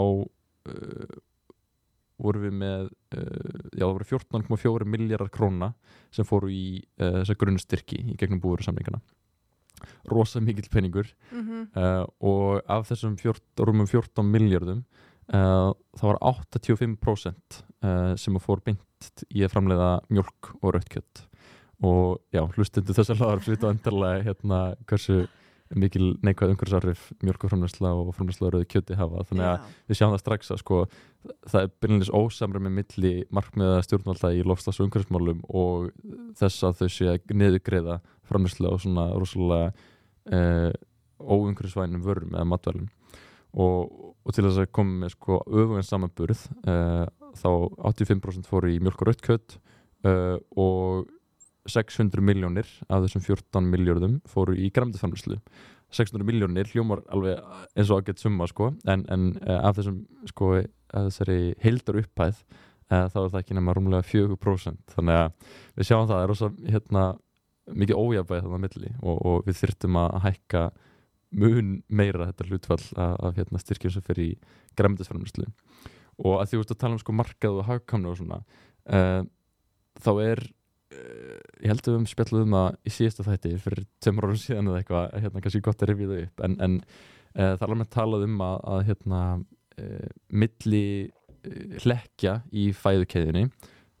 [2.22, 5.72] vorum við með uh, já það voru 14,4 miljardar króna
[6.14, 9.02] sem fóru í uh, þessa grunnstyrki í gegnum búverusamlingana
[10.08, 11.10] rosa mikill peningur.
[11.32, 11.62] Mm -hmm.
[11.76, 14.84] uh, og af þessum 14, rúmum 14 miljardum
[15.34, 21.26] uh, það var 85% uh, sem fór beint í að framleiða mjölk og rautkjött
[21.84, 25.26] og já, hlustundu þess að hlaðar flytta endarlega hérna hversu
[25.74, 29.24] mikil neikvæð umhverfisarif mjölkuframleysla og framleysla rauðu kjöti hafa.
[29.30, 30.80] Þannig að við sjáum það strax að sko
[31.50, 35.88] það er byrjanlega ósamri með milli markmiða stjórnvalda í lofslags og umhverfismálum og
[36.38, 37.98] þess að þau sé að niðugreiða
[38.28, 39.72] framleysla og svona rosalega
[40.30, 40.70] uh,
[41.18, 42.88] óumhverfisvænum vörum eða matvælum
[43.56, 47.50] og, og til þess að koma með sko öfugin samanburð uh, þá
[47.90, 49.58] 85% fóru í mjölk og rautt kjött
[50.06, 51.08] uh, og
[51.70, 55.40] 600 miljónir af þessum 14 miljardum fóru í græmdiframlýslu
[55.94, 57.42] 600 miljónir hljómar alveg
[57.76, 60.00] eins og að geta summa sko en, en uh, af þessum
[60.30, 60.56] sko
[60.90, 66.10] þessari heildar upphæð uh, þá er það ekki nema rúmlega 4% þannig að við sjáum
[66.10, 67.06] það er rosa hérna
[67.76, 70.66] mikið ójafbæð þannig að milli og, og við þyrftum að hækka
[71.36, 74.28] mun meira þetta hlutfall af, hérna, styrkjum sem fer í
[74.78, 75.48] græmdiframlýslu
[76.16, 79.22] og að því þú veist að tala um sko markað og hagkamna og svona uh,
[80.02, 80.44] þá er
[80.94, 84.80] ég held að við um spjalluðum að í síðasta þætti fyrir tveimur árum síðan eða
[84.82, 88.26] eitthvað hérna kannski gott að rifja þau upp en, en uh, það er alveg talað
[88.28, 90.10] um að, að hérna uh,
[90.42, 93.48] milli uh, hlekja í fæðukeðinni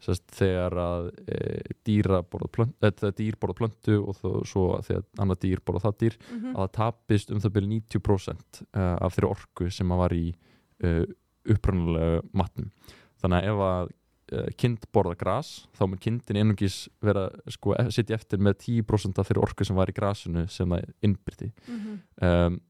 [0.06, 1.06] sérst þegar að
[1.88, 5.94] dýra borða plöntu, eða dýr borða plöntu og þó, svo þegar annað dýr borða það
[6.02, 6.50] dýr Mhm.
[6.52, 10.26] að það tapist um það byrja 90% uh, af þeirri orku sem að var í
[11.48, 12.70] upprannulega matnum
[13.22, 13.92] þannig að ef að
[14.32, 19.18] uh, kind borða gras þá mun kindin einungis vera sko, e- sitja eftir með 10%
[19.22, 22.00] af þeirri orku sem var í grasinu sem það innbyrti Mhm.
[22.22, 22.60] um,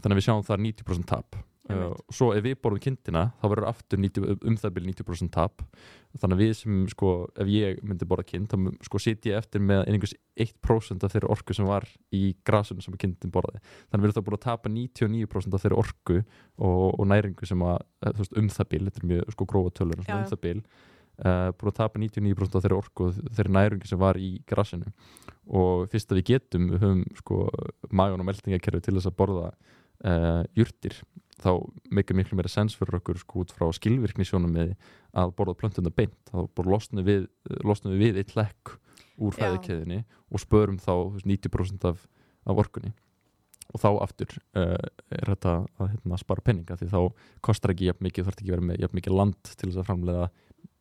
[0.00, 1.36] þannig að við sjáum það er 90% tap
[1.72, 5.64] uh, svo ef við borðum kindina þá verður aftur 90, um það byrja 90% tap.
[6.16, 8.56] Þannig að við sem sko ef ég myndi borða kind þá
[8.88, 12.96] sko sit ég eftir með einhvers 1% af þeirri orku sem var í grasinu sem
[13.00, 16.84] kindin borði þannig að við erum þá búin að tapa 99% af þeirri orku og,
[16.96, 20.04] og næringu sem að eh, veist, um það bil, þetta er mjög sko grófa tölur
[20.04, 20.58] um það bil
[21.24, 24.92] uh, búin að tapa 99% af þeirri orku og þeirri næringu sem var í grasinu.
[25.46, 27.42] Og fyrst að við getum við höfum sko
[27.90, 30.98] magan og meldingakerfi til þess að borða uh, jurtir
[31.42, 31.50] þá
[31.92, 34.74] meikir miklu meira sens fyrir okkur sko út frá skilvirkni sjónum með
[35.16, 37.26] að borða plöntuna beint þá bara losnum við,
[37.64, 38.76] losnum við eitt lekk
[39.20, 39.42] úr Já.
[39.44, 42.06] fæðukeðinni og spörum þá þú veist, 90% af,
[42.48, 42.92] af orkunni
[43.74, 44.76] og þá aftur uh,
[45.10, 47.00] er þetta að hérna, spara penninga því þá
[47.44, 50.28] kostar ekki jafn mikið, þarf ekki vera með jafn mikið land til þess að framleiða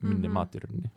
[0.05, 0.33] minni Mhm.
[0.35, 0.91] mat í rauninni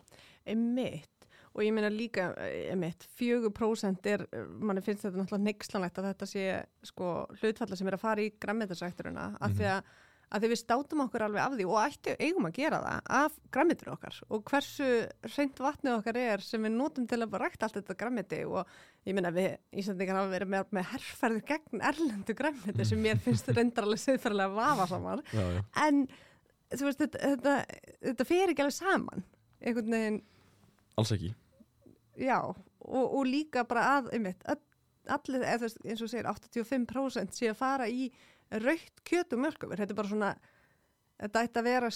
[0.49, 1.18] Einmitt.
[1.59, 6.13] Og ég meina líka, eh, einmitt, 4% er, eh, manni finnst þetta náttúrulega neykslanlegt að
[6.13, 6.45] þetta sé
[6.87, 9.89] sko hlutfalla sem er að fara í græmmetarsektorina af því að,
[10.31, 13.39] að því við státum okkur alveg af því og ætti eigum að gera það af
[13.51, 14.21] græmmetur okkar.
[14.31, 18.41] Og hversu reynd vatnið okkar er sem við notum til að rækta allt þetta græmmeti
[18.47, 18.71] og
[19.05, 23.51] ég meina við Íslandingar hafa verið með, með herrferði gegn erlendu græmmeti sem mér finnst
[23.51, 25.27] reyndar alveg siðferðilega vafa saman.
[25.35, 25.61] Já, já.
[25.89, 26.07] en
[26.71, 27.59] þú veist, þetta, þetta,
[28.13, 30.23] þetta fer ekki alveg saman einhvern veginn.
[30.95, 31.35] Alls ekki
[32.19, 34.43] Já, og, og líka bara að, einmitt,
[35.09, 38.11] allir, eins og segir, 85% sé að fara í
[38.65, 40.31] raukt kjöt og mjölkafur, þetta er bara svona
[41.19, 41.89] þetta ætti að vera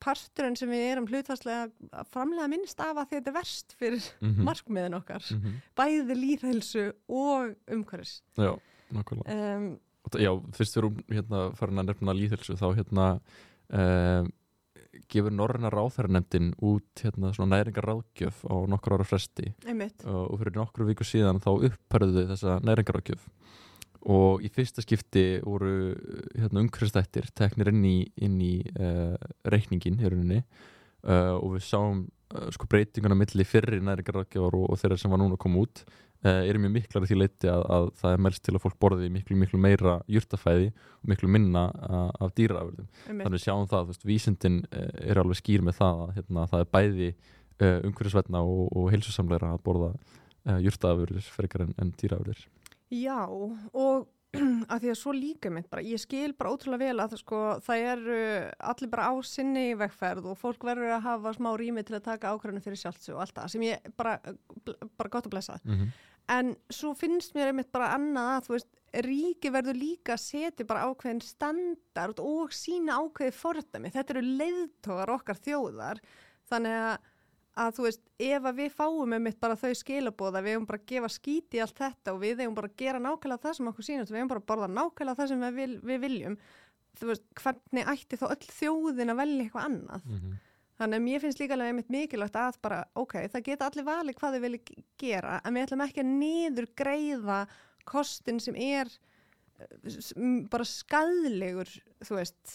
[0.00, 1.66] parturinn sem við erum hlutfastlega
[2.00, 4.44] að framlega minnst af að þetta er verst fyrir Mhm.
[4.48, 5.60] markmiðin okkar, Mhm.
[5.76, 8.56] bæði líðhelsu og umhverfis Já,
[8.92, 9.78] nákvæmlega um,
[10.16, 13.20] Já, fyrst við erum hérna farin að nefna líðhelsu þá hérna
[13.70, 14.32] um,
[15.10, 19.52] gefur Norræna ráþæranemdin út hérna næringar ráðgjöf á nokkur ára fresti.
[19.66, 20.04] Einmitt.
[20.04, 23.26] Og fyrir nokkru viku síðan þá upphörðu þessa næringarákjöf
[24.08, 25.92] og í fyrsta skipti voru
[26.32, 30.40] hérna, umhverfstættir teknir inn í, inn í uh, reikningin í rauninni.
[31.00, 32.00] Uh, og við sáum
[32.32, 35.84] uh, sko breytinguna milli fyrri næringarákjöfar og, og þeirra sem var núna að koma út
[36.22, 39.10] eru mjög miklar að því leiti að, að það er mælst til að fólk borði
[39.12, 41.64] miklu, miklu meira jurtafæði og miklu minna
[42.20, 42.90] af dýraafurðum.
[43.06, 46.64] Þannig við sjáum það, veist, vísindin uh, er alveg skýr með það að hérna, það
[46.64, 49.92] er bæði uh, umhverfisvætna og, og heilsusamleira að borða
[50.60, 52.46] jurtaafurðir frekar en, en dýraafurðir.
[52.90, 54.08] Já, og
[54.70, 57.86] að því að svo líka mitt bara, ég skil bara ótrúlega vel að sko, það
[57.94, 58.18] eru
[58.72, 62.34] allir bara á sinni vegferð og fólk verður að hafa smá rými til að taka
[62.34, 64.14] ákvæðinu fyrir sjálfsög og allt það sem ég bara,
[65.00, 65.58] bara gott að blessa.
[65.64, 65.90] Mm -hmm.
[66.30, 68.70] En svo finnst mér einmitt bara annað að þú veist,
[69.06, 75.14] ríki verður líka að setja bara ákveðin standard og sína ákveði fordæmi, þetta eru leiðtógar
[75.14, 76.02] okkar þjóðar.
[76.50, 77.08] Þannig að
[77.60, 80.90] að þú veist, ef að við fáum einmitt bara þau skilabóða, við hefum bara að
[80.92, 84.12] gefa skíti allt þetta og við hefum bara að gera nákvæmlega það sem okkur sínast,
[84.12, 86.36] við hefum bara að borða nákvæmlega það sem við, við viljum
[87.00, 90.06] þú veist, hvernig ætti þá öll þjóðin að velja eitthvað annað?
[90.06, 90.38] Mhm.
[90.80, 94.16] Þannig að mér finnst líka alveg einmitt mikilvægt að bara, ok, það geta allir valið
[94.16, 97.44] hvað þau vilja gera, en við ætlum ekki að niður greiða
[97.90, 98.88] kostin sem er
[99.60, 101.68] eh, bara skadlegur,
[102.06, 102.54] þú veist,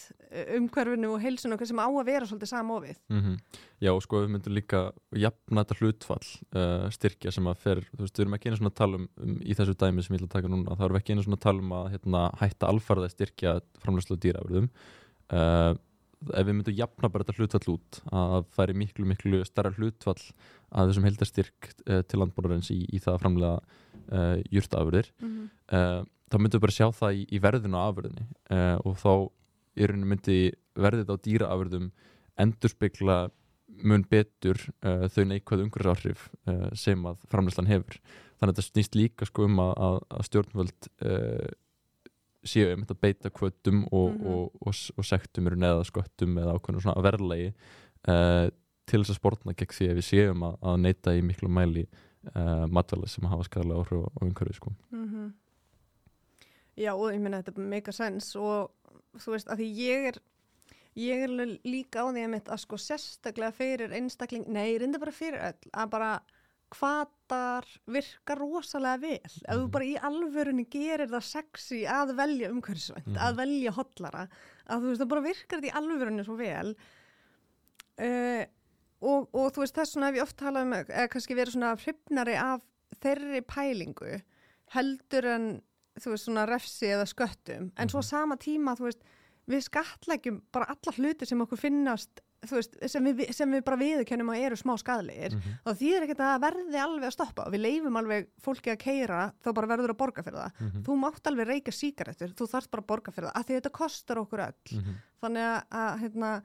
[0.56, 3.00] umhverfinu og heilsun okkar sem á að vera svolítið samofið.
[3.14, 3.38] Mhm.
[3.86, 4.82] Já, og sko við myndum líka
[5.14, 8.74] jafna þetta hlutfall uh, styrkja sem að fer, þú veist, við erum ekki einu svona
[8.74, 10.98] að tala um, um í þessu dæmi sem ég ætla að taka núna, þá erum
[10.98, 14.72] við ekki einu svona að tala um að hérna, hætta alfarða styrkja framlæslu dýraafurðum
[15.30, 15.74] uh,
[16.32, 20.18] ef við myndum jafna bara þetta hlutfall út að það færi miklu, miklu starra hlutfall
[20.70, 26.38] að þessum heldastyrk uh, til landbúrarins í, í það að framlega uh, jurtaafurðir uh, þá
[26.40, 28.28] myndum við bara sjá það í, í verðinu á afurðinni
[28.82, 29.10] og þá
[29.76, 30.38] í rauninu myndi
[30.74, 31.90] verðið á dýraafurðum
[32.42, 33.18] endurspegla
[33.86, 38.00] mun betur þau neikvæð umhverfisáhrif uh, sem að framleyslan hefur.
[38.40, 40.88] Þannig að þetta snýst líka sko um að, að, stjórnvöld
[42.50, 44.26] séu um þetta beita kvötum og, Mhm.
[44.26, 47.48] og, og, og sektum eru neða sköttum eða ákveðinu svona verðlegi
[48.08, 48.48] uh,
[48.86, 51.86] til þess að sportna gegn því að við séum að, að neita í miklu mæli
[52.34, 54.72] uh, matvæli sem hafa skadalega áhrif á, á umhverfi sko.
[54.94, 55.32] Mm
[56.76, 58.70] Já, og ég meina þetta er mega sens og
[59.16, 60.18] þú veist, að því ég er
[60.96, 61.32] ég er
[61.64, 65.70] líka á því að mitt að sko sérstaklega fyrir einstakling nei, reynda bara fyrir öll,
[65.72, 66.10] að bara
[66.74, 69.70] hvatar virka rosalega vel, ef þú Mhm.
[69.70, 73.16] bara í alvörunni gerir það sexy að velja umhverfisvænt, Mhm.
[73.18, 74.28] að velja hotlara
[74.68, 76.76] að þú veist, það bara virkar þetta í alvörunni svo vel
[77.98, 78.44] uh,
[79.00, 81.76] og, og þú veist, þess vegna hef ég oft talað um, eða kannski verið svona
[81.80, 82.62] hrifnari af
[83.02, 84.20] þeirri pælingu
[84.74, 85.48] heldur en
[86.00, 88.10] þú veist svona refsi eða sköttum en svo á Mhm.
[88.10, 89.02] sama tíma þú veist
[89.48, 94.28] við skattleggjum bara alla hluti sem okkur finnast veist sem við, sem við bara viðurkennum
[94.30, 95.54] að eru smá skadlegir -hmm.
[95.64, 99.32] og því er ekkert að verði alveg að stoppa við leifum alveg fólki að keira
[99.44, 100.82] þá bara verður að borga fyrir það Mhm.
[100.84, 103.70] þú mátt alveg reykja síkaretur, þú þarft bara að borga fyrir það af því þetta
[103.72, 104.94] kostar okkur öll Mhm.
[105.22, 106.42] þannig að, að hérna,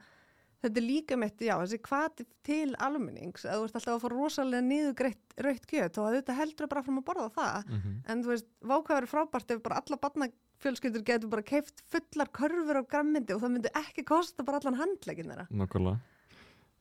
[0.62, 4.08] þetta er líka mitt, já, þessi hvati til almennings, að þú ert alltaf að fá
[4.12, 7.68] rosalega niðugreitt raukt kjöt og þetta heldur bara fram að borða það.
[7.72, 7.98] Mhm.
[8.06, 12.80] en þú veist, vákvað verið frábært ef bara alla barnafjölskyldur getur bara keift fullar körfur
[12.80, 15.48] á grammindi og það myndi ekki kosta bara allan handlegin þeirra.
[15.50, 16.00] Nákvæmlega.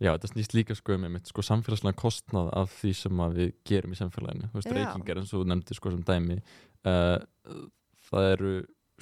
[0.02, 3.92] Já, þetta snýst líka sko um einmitt, sko, samfélagslega kostnað af því sem við gerum
[3.94, 4.48] í samfélaginu.
[4.50, 6.40] Þú veist, reykingar eins og nefndi sko sem dæmi
[6.90, 7.20] uh,
[8.10, 8.54] það eru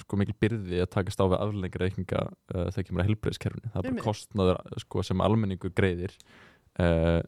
[0.04, 3.82] sko mikil byrði að takast á við aflengar reykinga uh, þegar kemur að helbreyðskerfinu það
[3.82, 6.14] er bara kostnaður sko, sem almenningur greiðir
[6.82, 7.20] uh,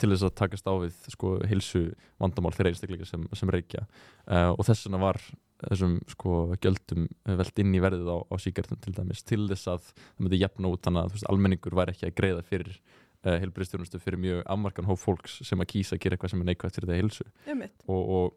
[0.00, 1.82] til þess að takast á við sko hilsu
[2.18, 3.84] vandamál þeirra einstakleika sem, sem reykja.
[4.26, 5.20] Uh, og þess vegna var
[5.62, 7.06] þessum sko gjöldum
[7.38, 10.72] velt inn í verðið á, á síkertum til dæmis til þess að það myndi jafna
[10.72, 12.76] út þannig að veist, almenningur væri ekki að greiða fyrir
[13.26, 16.78] heilbreyðstjónustu fyrir mjög afmarkan hóf fólks sem að kýsa að gera eitthvað sem er neikvægt
[16.78, 17.26] fyrir þetta hilsu
[17.90, 18.36] og, og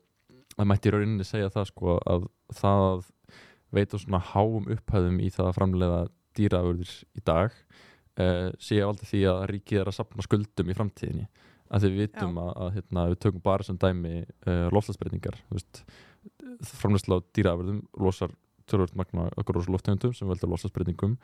[0.61, 3.05] það mætti í rauninni segja það sko að það að
[3.71, 6.01] veita svona háum upphæðum í það að framleiða
[6.37, 11.25] dýraafurðir í dag uh, sé aldrei því að ríkið er að sapna skuldum í framtíðinni.
[11.71, 15.39] Að við vitum að, að hérna, við tökum bara sem dæmi uh, lofslagsbreytingar
[16.67, 18.35] framleiðsla á dýraafurðum losar
[18.69, 21.15] tölvöld magna okkur rosa loftegundum sem veldur lofslagsbreytingum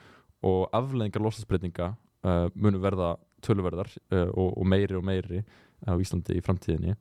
[0.47, 3.13] og afleðingar lofslagsbreytinga uh, munu verða
[3.45, 5.43] tölverðar og, og meiri og meiri
[5.85, 6.95] á Íslandi í framtíðinni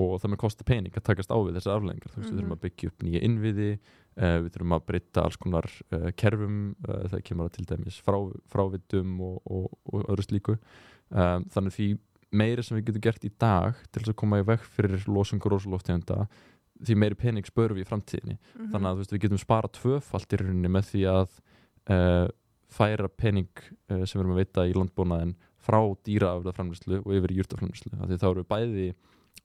[0.00, 2.40] og það með kosta pening að takast á við þessar afleðingar þú veist, við Mhm.
[2.40, 6.56] þurfum að byggja upp nýja innviði uh, við þurfum að breyta alls konar uh, kerfum
[6.88, 8.18] uh, það kemur að til dæmis frá,
[8.50, 11.88] frávitum og, og, og öðru slíku um, þannig því
[12.34, 15.54] meiri sem við getum gert í dag til þess að koma í veg fyrir losungur
[15.54, 16.26] og loftegunda
[16.84, 18.72] því meiri pening spörum við í framtíðinni Mhm.
[18.74, 22.32] þannig að veist, við getum spara tvöfalt í rauninni með því að
[22.74, 23.48] færa pening
[23.88, 28.48] sem við erum að veita í landbúnaðin frá dýraaflega og yfir júrtaframlýslu þá erum við
[28.50, 28.86] bæði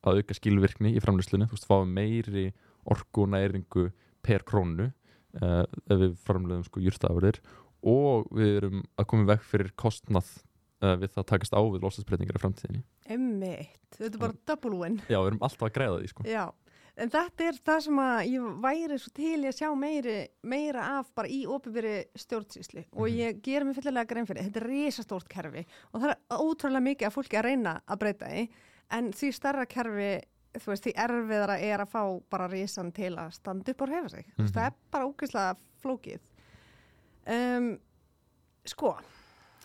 [0.05, 2.51] að auka skilvirkni í framlýslunni, þú veist, fáum meiri
[2.89, 3.89] orku og næringu
[4.23, 7.41] per krónu uh, ef við framleiðum sko júrtaflir
[7.83, 10.29] og við erum að koma veg fyrir kostnað
[10.83, 12.81] uh, við það að takast á við losasbreytingar í framtíðinni.
[13.09, 14.97] Einmitt, þetta er bara double win.
[15.09, 16.25] Já, við erum alltaf að græða því sko.
[16.29, 16.43] Já,
[16.99, 21.11] en þetta er það sem að ég væri svo til að sjá meiri, meira af
[21.15, 22.83] bara í opinveri stjórnsýslu.
[22.93, 23.15] Og Mhm.
[23.19, 25.65] ég ger mér fyllilega grein fyrir, þetta er risastórt kerfi.
[25.93, 28.49] Og það er ótrúlega mikið að fólki að reyna að breyta því,
[28.91, 30.21] en því starra kerfi,
[30.57, 34.09] þú veist, því erfiðara er að fá bara risan til að standa upp og hefa
[34.09, 34.53] sig, veist, Mhm.
[34.55, 36.19] það er bara ógeðslega flókið
[37.27, 37.79] um,
[38.65, 38.95] Sko,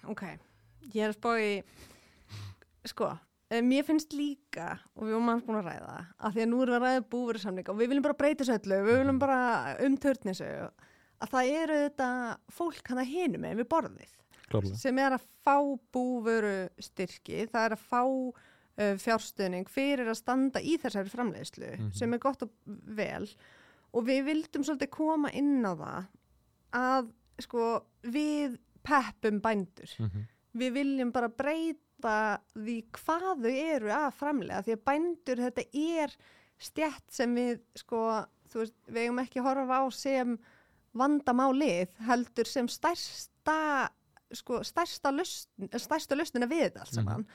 [0.08, 0.22] ok
[0.94, 1.62] ég er í
[2.84, 3.08] sko,
[3.50, 6.62] eh, mér finnst líka og við vorum aðeins búin að ræða að því að nú
[6.62, 9.76] erum við að ræða búverðarsamning og við viljum bara breyta þessu öllu, við viljum bara
[9.80, 10.50] umtörn þessu
[11.24, 12.08] að það eru þetta
[12.52, 14.12] fólk hann að hinu með við borðið
[14.50, 14.76] Klárlega.
[14.76, 15.56] sem er að fá
[15.96, 18.02] búveru styrki, það er að fá
[18.76, 21.92] fjárstuðning fyrir að standa í þessari framleiðslu Mhm.
[21.94, 23.28] sem er gott og vel
[23.94, 26.06] og við vildum svolítið koma inn á það
[26.74, 30.24] að sko við peppum bændur Mm -hmm.
[30.56, 36.16] við viljum bara breyta því hvað þau eru að framlega því að bændur þetta er
[36.58, 40.38] stjætt sem við sko, veist, við eigum ekki að horfa á sem
[40.94, 43.88] vandamálið heldur sem stærsta
[44.34, 47.26] sko, stærsta lustn, stærsta lustnina við allt saman mm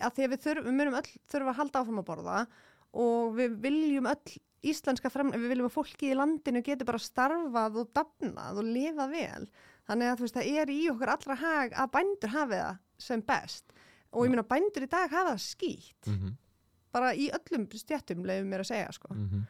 [0.00, 2.46] að því að við, þurf, við munum öll þurfa að halda áfram að borða
[2.92, 4.36] og við viljum öll
[4.68, 9.10] íslenska framlega, við viljum að fólki í landinu geti bara starfað og dafnað og lifað
[9.14, 9.44] vel
[9.88, 13.72] þannig að veist það er í okkur allra hag að bændur hafi það sem best
[14.12, 16.32] og ég meina bændur í dag hafa það skýtt Mm -hmm.
[16.92, 19.08] bara í öllum stjættum leiðum mér að segja sko.
[19.14, 19.42] Mm -hmm.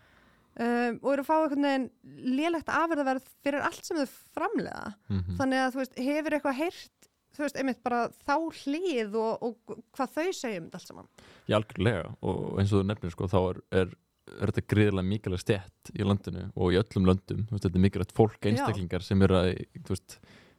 [0.64, 1.90] um, og eru að fá einhvern veginn
[2.37, 5.37] lélegt afverðaverð fyrir allt sem þau framlega Mhm.
[5.38, 6.98] þannig að þú veist, hefur eitthvað heyrt
[7.38, 11.09] þú veist, einmitt bara þá hlið og, og hvað þau segjum þetta allt saman.
[11.48, 12.11] Já, algjörlega.
[12.27, 13.94] Og eins og þú nefnir sko þá er, er,
[14.42, 17.46] er þetta gríðilega mikilvæg stjætt í landinu og í öllum löndum.
[17.48, 19.55] Þú veist, þetta er mikilvægt fólk, einstaklingar sem eru að,
[19.87, 20.18] þú veist,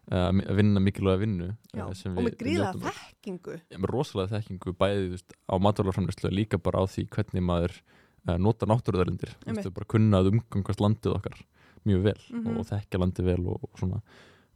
[0.10, 2.82] að vinna mikilvæga vinnu Já, eh, og með við gríða njótum.
[2.90, 2.96] öll.
[3.04, 3.58] þekkingu.
[3.70, 7.76] Já, með rosalega þekkingu bæði þú veist, á matvælarframleyslu líka bara á því hvernig maður
[8.26, 9.66] uh, nota þú Einmitt.
[9.68, 11.38] veist, bara kunna að umgangast landið okkar
[11.86, 12.58] mjög vel Mhm.
[12.58, 14.02] og þekkja landið vel og, og svona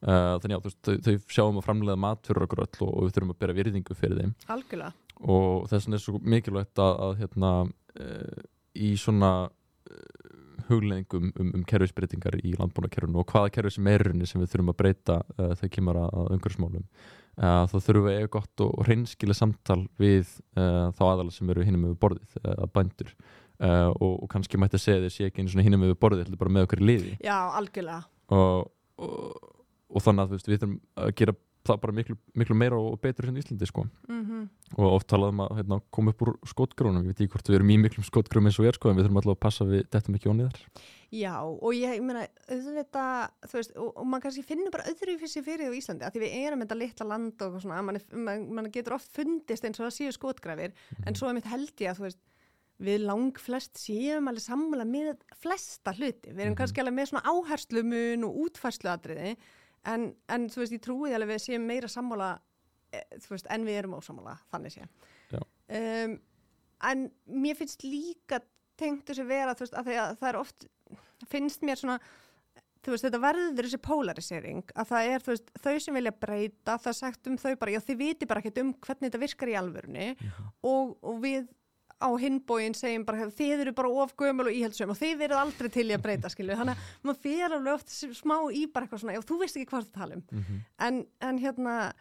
[0.04, 3.16] uh, þannig veist, þau, þau sjáum að framlega mat fyrir okkur öll og, og við
[3.16, 4.36] þurfum að bera virðingu fyrir þeim.
[4.54, 4.94] Algjörlega.
[5.24, 7.52] Og þess vegna er svo mikilvægt að, að hérna,
[8.04, 10.30] uh, í svona uh,
[10.70, 14.80] hugleðingum um, um kerfisbreytingar í landbúnakerfinu og hvaða kerfi sem er sem við þurfum að
[14.80, 19.82] breyta þegar kemur að, að umhverfismálum uh, þá þurfum við eiga gott og, reynskila samtal
[20.00, 23.12] við þá aðalega sem eru hinum með borðið, að bændur.
[23.64, 26.56] Og, og kannski mætti að segja þessi ekki einu svona hinum með borðið, heldur bara
[26.56, 27.12] með okkur í liði.
[27.24, 28.02] Já, algjörlega.
[28.34, 28.72] Og,
[29.94, 33.30] og, þannig að veist, við þurfum að gera það bara miklu, miklu meira og betur
[33.30, 33.86] hérna í Íslandi sko.
[34.10, 37.60] Mm og oft talaðum að hérna, koma upp úr skotgrónum, ég veit ekki hvort við
[37.60, 39.84] erum í miklum skotgrónum eins og er sko, en við þurfum alltaf að passa við
[39.94, 40.64] þetta mikið onnið þar.
[41.14, 45.18] Já, og ég, ég meina, auðvitað, þú veist, og, og maður kannski finnur bara öðru
[45.22, 48.48] fyrir fyrir því Íslandi, að því við erum þetta litla land og svona, mann, man,
[48.58, 50.74] man getur oft fundist eins og það séu skotgrafir,
[51.06, 52.22] en svo er mitt held ég að, þú veist,
[52.84, 56.62] við lang flest séum alveg sammála með flesta hluti, við erum Mhm.
[56.64, 59.36] kannski alveg með svona áherslumun og útfærsluatriði,
[59.90, 62.30] en, en þú veist, ég trúi alveg að við séum meira sammála,
[62.94, 64.90] e, þú veist, en við erum ósammála, þannig sé.
[65.74, 66.18] Um,
[66.90, 68.42] en mér finnst líka
[68.80, 70.68] tengt þessi vera, veist, að, að það er oft,
[71.30, 72.00] finnst mér svona
[72.92, 77.30] veist, þetta verður þessi polarisering að það er, veist, þau sem vilja breyta það sagt
[77.32, 80.08] um þau bara, já þið viti bara ekkert um hvernig þetta virkar í alvörunni
[80.68, 81.48] og, og við
[82.02, 85.70] á hinbóin segjum bara, þið eru bara of gömul og íhaldsum og þið verið aldrei
[85.70, 89.00] til í að breyta skilju, þannig að maður fyrir alveg oft smá í bara eitthvað
[89.04, 90.60] svona, já þú veist ekki hvað það tala um Mm -hmm.
[90.88, 91.94] en, en hérna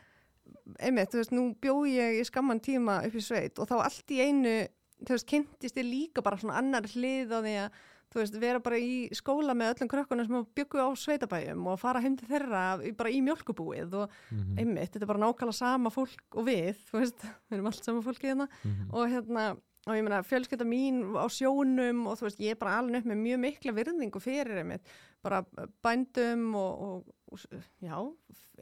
[0.80, 4.10] einmitt, þú veist, nú bjó ég í skamman tíma upp í sveit og þá allt
[4.10, 4.66] í einu
[5.02, 7.70] þú veist, kynntist ég líka bara svona annar hlið á því að
[8.12, 12.00] þú veist, vera bara í skóla með öllum krökkunum sem byggu á sveitabæjum og fara
[12.00, 14.58] heim til þeirra bara í mjölkubúið og Mhm.
[14.58, 17.18] einmitt, þetta er bara nákvæmlega sama fólk og við, þú veist,
[17.50, 18.90] við erum allt sama fólki hérna Mhm.
[18.92, 19.56] og hérna
[19.86, 23.08] og ég meina fjölskylda mín á sjónum og þú veist ég er bara alveg upp
[23.10, 25.40] með mjög mikla virðingu fyrir einmitt bara
[25.82, 27.40] bændum og, og,
[27.82, 27.96] já,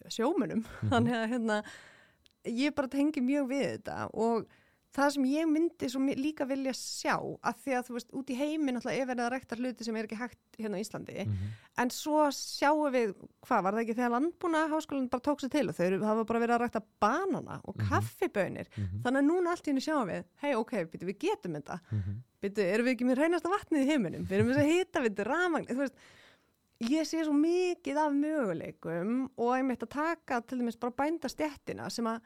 [0.08, 0.88] sjómunum Mhm.
[0.94, 1.58] þannig að hérna
[2.44, 4.46] ég bara tengi mjög við þetta og
[4.90, 7.14] það sem ég myndi svo líka vilja sjá
[7.46, 9.96] að því að þú veist, út í heimi náttúrulega er verið að rekta hluti sem
[9.96, 11.50] er ekki hægt hérna á Íslandi Mhm.
[11.78, 13.14] en svo sjáum við,
[13.46, 16.40] hvað var það ekki þegar landbúna háskólinn bara tók sér til og þau hafa bara
[16.40, 17.86] verið að rekta banana og Mhm.
[17.88, 19.02] kaffibönir Mhm.
[19.04, 22.22] þannig að núna allt í henni sjáum við hei ok, byrju, við getum þetta Mhm.
[22.42, 25.24] byrju, erum við ekki með reynasta vatnið í heiminum við erum þess að hita við
[25.24, 25.94] ramagn veist,
[26.80, 32.04] ég sé svo mikið af möguleikum og einmitt að taka til dæmis bara bændastjættina sem
[32.06, 32.20] að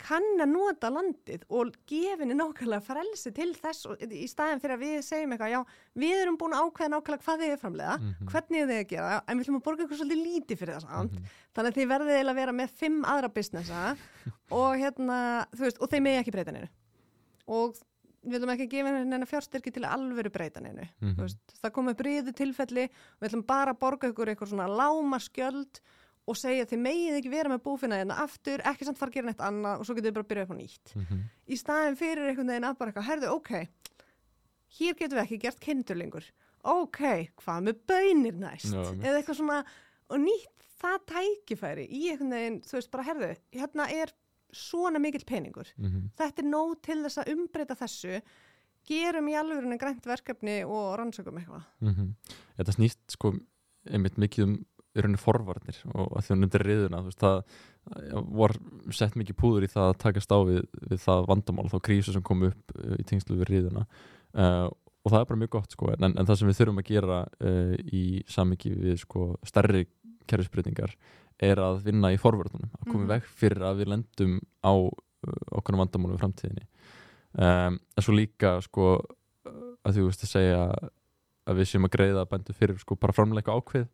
[0.00, 4.84] kann að nota landið og gefinni nákvæmlega frelsi til þess og, í staðin fyrir að
[4.84, 5.60] við segjum eitthvað já,
[6.04, 8.30] við erum búin að ákveða nákvæmlega hvað þið er framlega Mhm.
[8.32, 10.86] hvernig þið er að gera, en við ætlum að borga ykkur svolítið lítið fyrir það
[10.88, 11.24] samt Mhm.
[11.54, 13.96] þannig að þið verðið eiginlega að vera með fimm aðra businessa
[14.50, 16.68] og hérna, þú veist, og þeir megi ekki breyta neinu
[17.48, 17.74] og
[18.20, 21.14] við viljum ekki gefa henni fjárstyrki til að alvöru breyta neinu Mhm.
[21.16, 22.88] Þú veist, það kom upp riðu tilfelli
[23.20, 25.80] við ætlum bara að borga ykkur eitthvað svona láma skjöld
[26.28, 29.26] og segja þið megið ekki vera með búfinna hérna aftur, ekki samt fara að gera
[29.30, 31.22] neitt annað og svo getur við bara að byrja eitthvað nýtt Mhm.
[31.48, 33.50] í staðin fyrir einhvern veginn að bara eitthvað, herðu, ok
[34.78, 36.24] hér getum við ekki gert kindurlingur
[36.62, 37.00] ok,
[37.40, 39.02] hvað með bönir næst einmitt.
[39.02, 39.64] eða eitthvað svona
[40.10, 44.12] og nýtt það tækifæri í einhvern veginn, þú veist bara, herðu hérna er
[44.52, 46.10] svona mikill peningur Mhm.
[46.18, 48.20] þetta er nóg til þess að umbreyta þessu
[48.86, 52.14] gerum í alvörunni grænt verkefni og rannsökum eitthvað Mhm.
[52.58, 53.32] Þetta snýst sko
[53.88, 57.42] einmitt mikið um í rauninni forvarnir og að hún undir riðuna veist, það
[58.36, 58.54] var
[58.94, 62.24] sett mikið púður í það að takast á við, við það vandamál, þá krísu sem
[62.26, 63.86] kom upp uh, í tengslu við riðuna.
[64.34, 64.66] Uh,
[65.00, 67.20] og það er bara mjög gott sko en, en það sem við þurfum að gera
[67.24, 69.86] uh, í samiki við sko stærri
[70.30, 70.92] kerfisbreytingar
[71.40, 75.40] er að vinna í forvarnunum, að koma í veg fyrir að við lendum á uh,
[75.56, 76.66] okkur vandamálum í framtíðinni.
[77.40, 78.96] Um, en svo líka sko
[79.86, 80.62] að þú veist að segja
[81.48, 83.86] að við séum að greiða bændu fyrir sko bara framleika ákveð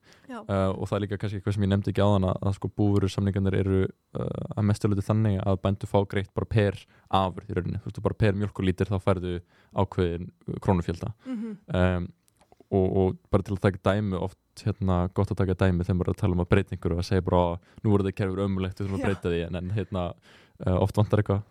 [0.50, 2.70] uh, og það er líka kannski eitthvað sem ég nefndi ekki áðan að, að sko
[2.76, 4.26] búveru samningarnir eru uh,
[4.58, 8.18] að mesturluti þannig að bændu fá greitt bara per afur í rauninni, þú veist bara
[8.24, 9.36] per mjölkulítir þá færðu
[9.78, 10.30] ákveðin
[10.64, 11.12] krónufjölda.
[11.26, 12.08] Mm um,
[12.74, 16.08] og, og bara til að taka dæmi oft hérna gott að taka dæmi þegar maður
[16.10, 17.46] er að tala um að breyta einhverju og að segja bara "Á,
[17.84, 20.02] nú voru það kerfur ömulegt við þurfum að breyta því en, en hérna
[20.66, 21.42] uh, oft vantar eitthvað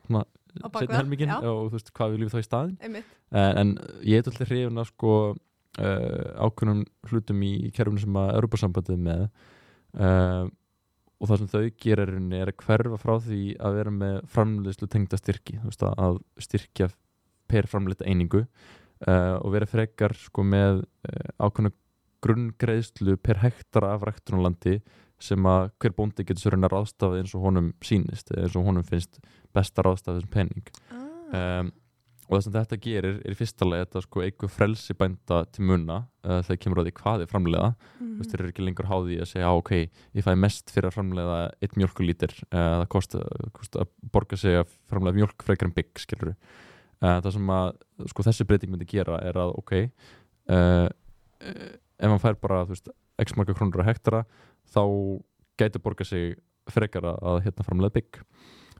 [0.59, 1.37] Á við, helminginn já.
[1.51, 2.75] og þú veist hvað við þá í staðin
[3.31, 3.71] en, en
[4.03, 5.13] ég er alltaf hrifin að sko
[5.79, 9.25] ákveðnum hlutum í, kerfinu sem að Europasambandið er með.
[9.95, 10.45] Uh,
[11.15, 15.19] og það sem þau rauninni er að hverfa frá því að vera með framleiðslu tengda
[15.19, 16.89] styrki að- styrkja
[17.47, 21.71] per framleiðta einingu uh, og vera frekar sko með uh, ákveðna
[22.25, 24.79] grunngreðslu per hektara af ræktunarlandi
[25.21, 28.67] sem að hver bóndi getur sér raunar ráðstafið eins og honum sýnist eða eins og
[28.67, 29.21] honum finnst
[29.55, 31.71] besta ráðstafið þessum penning ah, um,
[32.25, 35.65] og það sem þetta gerir er í fyrsta leið þetta sko einhver frelsi bænda til
[35.69, 38.07] munna uh, þegar kemur á því hvað er framleiða mm.
[38.07, 38.23] mhm.
[38.31, 39.73] þeir eru ekki lengur háði að segja, ok,
[40.17, 43.21] ég fæ mest fyrir að framleiða eitt mjölkulítir uh, það kosti,
[43.83, 47.71] að borga sig að framleiða mjölk frekar en bygg, skilur uh, það sem að,
[48.13, 49.77] sko þessi breyting myndi gera er að, ok
[50.45, 54.25] ef hann fær bara, þú veist x marga krónur á hektara,
[54.69, 54.83] þá
[55.57, 56.35] gæti borga sig
[56.69, 58.19] frekar að, að hérna framleiða bygg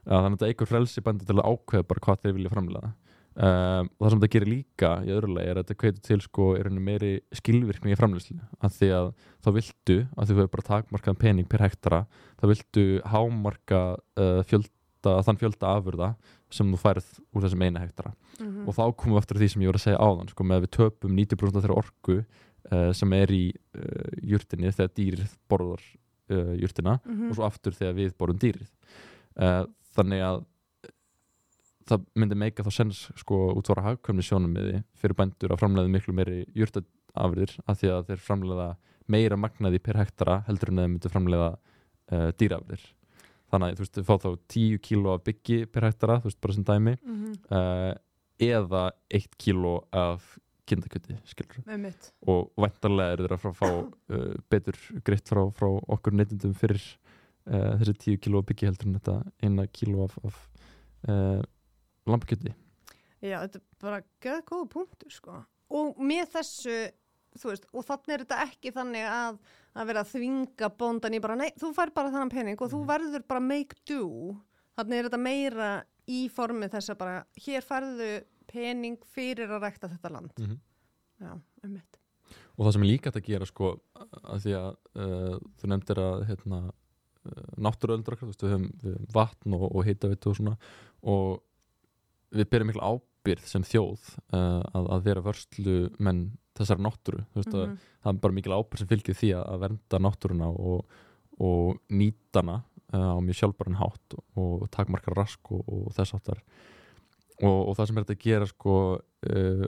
[0.06, 2.90] þannig að þetta einhver frelsi bænda til að ákveða bara hvað þeir vilja framleiða
[3.36, 6.20] um, og það sem þetta gerir líka í öðru lagi er að þetta kveitur til
[6.24, 6.46] sko
[6.80, 9.10] meiri skilvirkni í framleyslu að því að
[9.44, 12.00] þá viltu að þú hefur bara takmarkað pening per hektara
[12.40, 13.82] þá viltu hámarka
[14.18, 16.10] uh, fjölda, þann fjölda afurða
[16.50, 18.66] sem þú færð úr þessum eina hektara Mhm.
[18.68, 20.64] og þá komum við að því sem ég voru að segja áðan sko, með að
[20.66, 25.80] við töpum 90% af þeirra orku uh, sem er í uh, jurtinni þegar dýrið borðar
[26.28, 27.30] uh, jurtina Mhm.
[27.30, 28.68] og svo aftur þegar við borðum dýrið
[29.96, 30.44] þannig að eh,
[31.86, 34.56] það myndi meika þá sens sko útvara hagkvæmni sjónum
[34.98, 38.68] fyrir bændur að framleiða miklu meiri jurtafriðir af því að þeir framleiða
[39.08, 42.88] meira magnaði per hektara heldur en þeir myndi framleiða uh, dýrafriðir
[43.52, 46.40] þannig að þú veist, þau fá þá 10 kíló af byggi per hektara, þú veist,
[46.42, 47.36] bara sem dæmi Mhm.
[47.54, 47.94] uh,
[48.42, 48.82] eða
[49.14, 51.62] 1 kíló af kindakjöti, skilur
[52.26, 54.76] og væntanlega eru þeir að fá uh, betur
[55.06, 56.82] greitt frá, frá okkur neytundum fyrir
[57.46, 59.16] þessi 10 kíló af byggi heldur en þetta
[59.46, 60.40] eina kíló af, af
[62.06, 62.54] lambakjöti
[63.24, 65.38] Já, þetta er bara göð góða punktur sko.
[65.74, 66.74] Og með þessu,
[67.42, 69.38] veist, og þannig er þetta ekki þannig að
[69.76, 72.78] að vera að þvinga bóndan í bara, nei, þú fær bara þannan pening og þú
[72.88, 74.36] verður bara make do.
[74.76, 75.68] Þannig er þetta meira
[76.08, 78.10] í formi þess að bara, hér færðu
[78.48, 80.32] pening fyrir að rækta þetta land.
[80.38, 80.64] mm -hmm.
[81.16, 81.32] Já,
[81.64, 81.80] um
[82.56, 86.24] og það sem er líka að gera sko að því að uh, þú nefndir að
[86.30, 86.60] hérna,
[87.28, 88.70] uh, náttúruöldra við höfum
[89.12, 90.56] vatn og, og heitavitu og svona
[91.02, 91.42] og
[92.34, 96.22] við byrjum miklu ábyrð sem þjóð uh, að, að vera vörslu menn
[96.56, 97.76] þessar náttúru að Mhm.
[98.02, 101.00] það er bara mikil ábyrð sem fylgir því að, að vernda náttúruna og,
[101.38, 102.62] og nýtana
[102.94, 106.40] uh, á mjög sjálfbæran hátt og, takmarkar rask og, og þess áttar
[107.42, 109.66] og, og það sem er þetta að gera sko uh,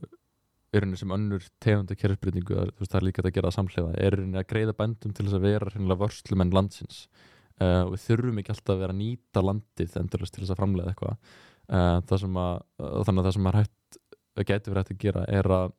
[0.72, 4.36] er henni sem önnur tegunda kerfisbreytingu, það, er líka að gera það samhliða, er henni
[4.36, 6.98] að greiða bændum til þess að vera hennilega vörslumenn landsins.
[7.58, 10.92] Og við þurfum ekki alltaf að vera að nýta landið endurlega til þess að framlega
[10.92, 11.16] eitthvað
[11.68, 13.98] uh, það sem að, uh, þannig að það sem er hægt
[14.38, 15.72] að geti verið hægt að gera er að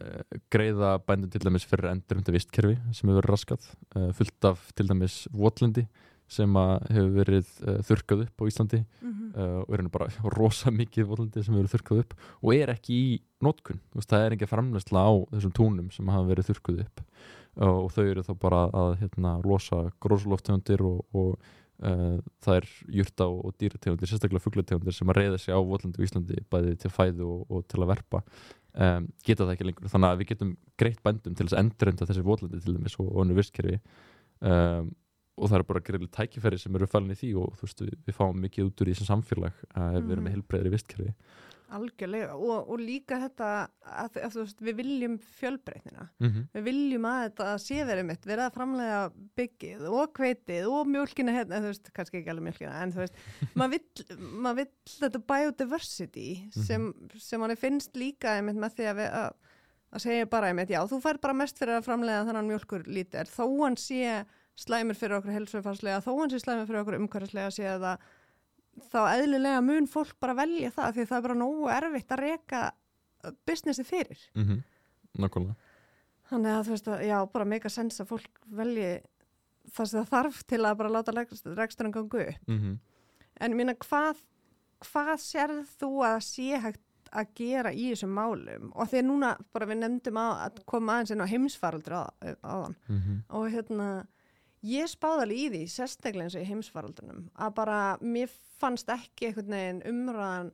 [0.00, 4.66] uh, greiða bændum til dæmis fyrir endurumta vistkerfi sem hefur verið raskat uh, fullt af
[4.76, 5.86] til dæmis votlendi
[6.26, 7.50] sem að hefur verið
[7.86, 9.26] þurrkað upp á Íslandi Mhm.
[9.36, 12.96] uh, og er henni bara rosa mikið volandi sem hefur þurrkað upp og er ekki
[12.96, 13.12] í
[13.94, 17.04] veist, það er ekki framleysla á þessum túnum sem hafa verið þurrkuð upp
[17.56, 21.38] og þau eru þá bara að hérna, losa grósuloftegundir og, og
[21.76, 22.68] það er
[22.98, 26.76] jurta og, og dýrategundir, sérstaklega fuglategundir sem að reyða sig á volandi í Íslandi bæði
[26.80, 28.22] til fæðu og, og til að verpa.
[28.76, 32.08] Um, geta það ekki lengur, þannig að við getum greitt bændum til þess að endurenda
[32.10, 33.78] þessi volandi til dæmis og, og önnu vistkerfi.
[34.44, 34.90] Um,
[35.36, 37.96] og það eru bara greiðlega tækifæri sem eru falin í því og þú veist, við,
[38.06, 40.24] við fáum mikið út úr í þessum samfélag að við erum Mhm.
[40.24, 41.12] með heilbreyðri vistkerfi
[41.76, 43.46] Algjörlega og, og líka þetta
[43.82, 46.44] að, að, veist, við viljum fjölbreytnina mm -hmm.
[46.54, 49.00] við viljum að þetta sé verið mitt verið að framlega
[49.40, 53.18] byggið og kveitið og mjölkina hérna, þú veist, kannski ekki alveg mjölkina en þú veist,
[53.58, 54.16] maður vill,
[54.46, 59.30] mað vill þetta biodiversity sem, sem manni finnst líka einmitt með því að við að,
[59.90, 63.26] að segja bara einmitt, já, þú fær bara mest fyrir að framlega þannig mjölkur lítir,
[63.26, 64.24] þó hann sé
[64.56, 67.98] slæmur fyrir okkur helsufarslega þó hann sé slæmur fyrir okkur umhverfislega sé það
[68.92, 72.64] þá eðlilega mun fólk bara velja það því það er bara nógu erfitt að reka
[73.48, 74.64] businessi fyrir mm -hmm.
[75.16, 75.56] Nákvæmlega
[76.30, 78.88] Þannig að þú veist að, já, bara mega sens að fólk velji
[79.74, 82.48] það sem það þarf til að bara láta reksturinn gangu upp.
[82.48, 82.78] mm -hmm.
[83.40, 84.16] En ég minna, hvað,
[84.80, 86.80] hvað sérð þú að sé hægt
[87.12, 88.72] að gera í þessum málum?
[88.74, 92.04] Og því að núna, bara við nefndum að, að koma aðeins inn á heimsfaraldur á,
[92.42, 92.76] þann.
[93.28, 94.06] Og hérna,
[94.66, 99.30] ég spáði alveg í því, sérstaklega eins og í heimsfaraldunum, að bara mér fannst ekki
[99.30, 100.52] einhvern veginn umræðan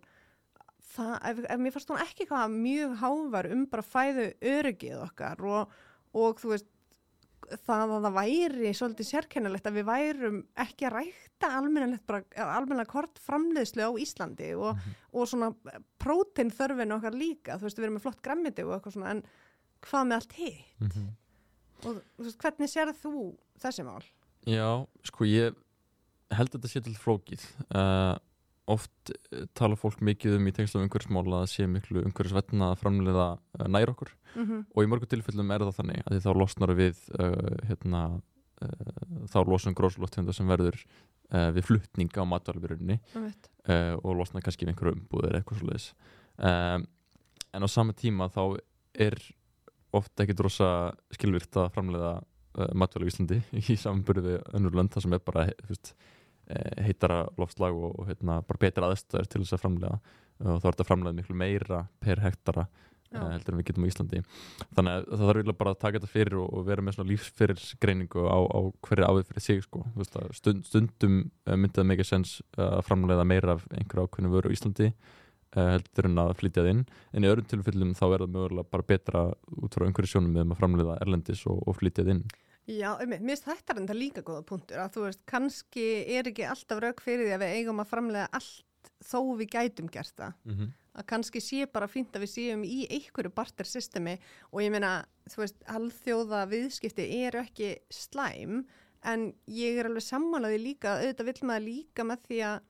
[0.93, 5.45] það, ef, ef mér fannst hún ekki eitthvað mjög hávar um bara fæðu öryggið okkar
[5.49, 5.75] og,
[6.19, 6.71] og þú veist
[7.67, 13.89] það að það væri svolítið sérkennilegt að við værum ekki að rækta almennilega kort framleiðslu
[13.89, 14.79] á Íslandi og,
[15.13, 15.51] og svona
[16.01, 19.25] prótein þörfin okkar líka, þú veist við erum með flott grammiti og eitthvað svona en
[19.83, 20.65] hvað með allt hitt?
[20.79, 21.11] Mm -hmm.
[21.87, 23.15] Og veist hvernig sérð þú
[23.63, 24.03] þessi mál?
[24.49, 25.55] Já, sko ég
[26.33, 27.45] held að þetta sé til flókið
[27.77, 28.17] uh,
[28.73, 32.81] oft uh, tala fólk mikið um í tengslu umhverfismál að það sé miklu umhverfisvetna að
[32.83, 34.65] framleiða uh, nær okkur Mm -hmm.
[34.75, 38.23] og í mörgum tilfellum er það þannig að þá losnar við uh, hérna,
[38.63, 40.79] uh, þá losum gróslóttegunda sem verður
[41.35, 45.93] uh, við flutning á matvælbyrjunni uh, og losnar kannski við einhverju umbúðir eitthvað svoleiðis
[46.39, 46.87] um,
[47.53, 48.57] en á sama tíma þá
[48.95, 49.21] er
[49.97, 50.69] ofta ekkit rosa
[51.15, 55.25] skilvirt að framleiða uh, matvæli í Íslandi í samanbyrju við önnur lönd það sem er
[55.27, 55.95] bara he, fyrst,
[56.51, 60.01] uh, heitara loftslag og, og heitna, bara betra aðstöður til þess að framleiða.
[60.43, 63.91] Og þá er þetta framleiða miklu meira per hektara uh, heldur en við getum á
[63.93, 64.23] Íslandi.
[64.75, 68.27] Þannig að það þarf bara að taka þetta fyrir og, og vera með svona lífsfyrirsgreiningu
[68.27, 69.85] á, á hverju ávið fyrir sig sko.
[69.97, 74.33] Að stund, stundum uh, myndi það mikið sens uh, að framleiða meira af einhverju ákveðinu
[74.37, 74.93] vöru á Íslandi
[75.57, 76.85] heldur en að flytja það inn.
[77.13, 79.25] En í öðrum tilfellum þá er það mögulega bara betra
[79.59, 82.25] út frá einhverju sjónum með að framleiða erlendis og, og flytja það inn.
[82.71, 86.79] Já, mér finnst þetta enda líka góða punktur að þú veist, kannski er ekki alltaf
[86.83, 90.37] rauk fyrir því að við eigum að framlega allt þó við gætum gert það.
[90.47, 90.71] Mm -hmm.
[90.93, 94.19] að kannski sé bara fínt að við séum í einhverju bartersystemi
[94.53, 98.65] og ég meina, þú veist, alþjóða viðskipti eru ekki slæm
[99.03, 102.61] en ég er alveg sammálaði líka, auðvitað vill maður líka með því að,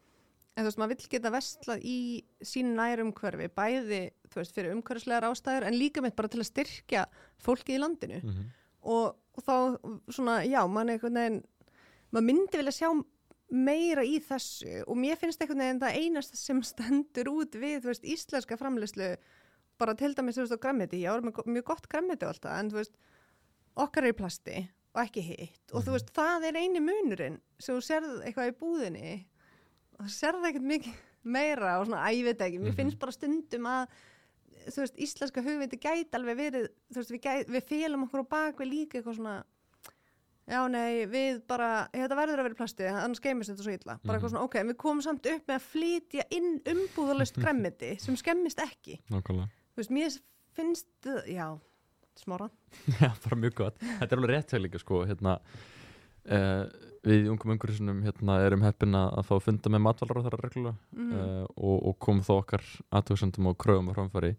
[0.56, 1.96] en þú veist, maður vill geta vestlað í
[2.44, 7.06] sín nærumhverfi bæði, þú veist, fyrir umhverfislegar ástæður en líka með bara til að styrkja
[7.40, 8.20] fólkið í landinu.
[8.82, 9.54] Og, og þá
[10.12, 11.40] svona, já, mann einhvern veginn
[12.12, 12.90] maður myndi vilja sjá
[13.52, 17.90] meira í þessu og mér finnst einhvern veginn það einasta sem stendur út við, þú
[17.92, 19.10] veist, íslenska framleyslu
[19.80, 22.80] bara til dæmis, þú veist, á grammiti ég go- mjög gott grammiti alltaf en þú
[22.80, 22.94] veist,
[23.76, 24.56] okkar er í plasti
[24.92, 25.62] og ekki hitt.
[25.72, 29.12] Og þú veist, það er eini munurinn sem þú serð eitthvað í búðinni
[30.02, 32.76] og þú serð ekkert mikið meira og svona, að ég veit ekki, mér Mhm.
[32.80, 33.86] finnst bara stundum að
[34.66, 38.26] þú veist, íslenska hugviti gæti alveg verið, þú veist, við, gæt, við félum okkur á
[38.30, 39.44] bak við líka eitthvað svona
[40.48, 43.98] já, nei, við bara þetta verður að vera í plasti, annars geimist þetta svo illa
[44.02, 44.18] bara Mhm.
[44.18, 48.16] eitthvað svona, ok, en við komum samt upp með að flytja inn umbúðalust gremmiti sem
[48.16, 50.20] skemmist ekki, Nákvæmlega þú veist, mér
[50.56, 51.60] finnst það- já,
[52.16, 52.50] smára
[53.00, 53.78] Já, bara mjög gott.
[53.78, 55.38] Þetta er alveg rétt hjá líka sko, hérna
[56.26, 56.66] uh,
[57.06, 60.42] við ungum umhverfisunum hérna erum heppin að að fá að funda með matvalar á þeirra
[60.42, 61.12] reglulega mm.
[61.12, 64.32] uh, og, og komum þó okkar aðtöksendum og kröfum á framfæri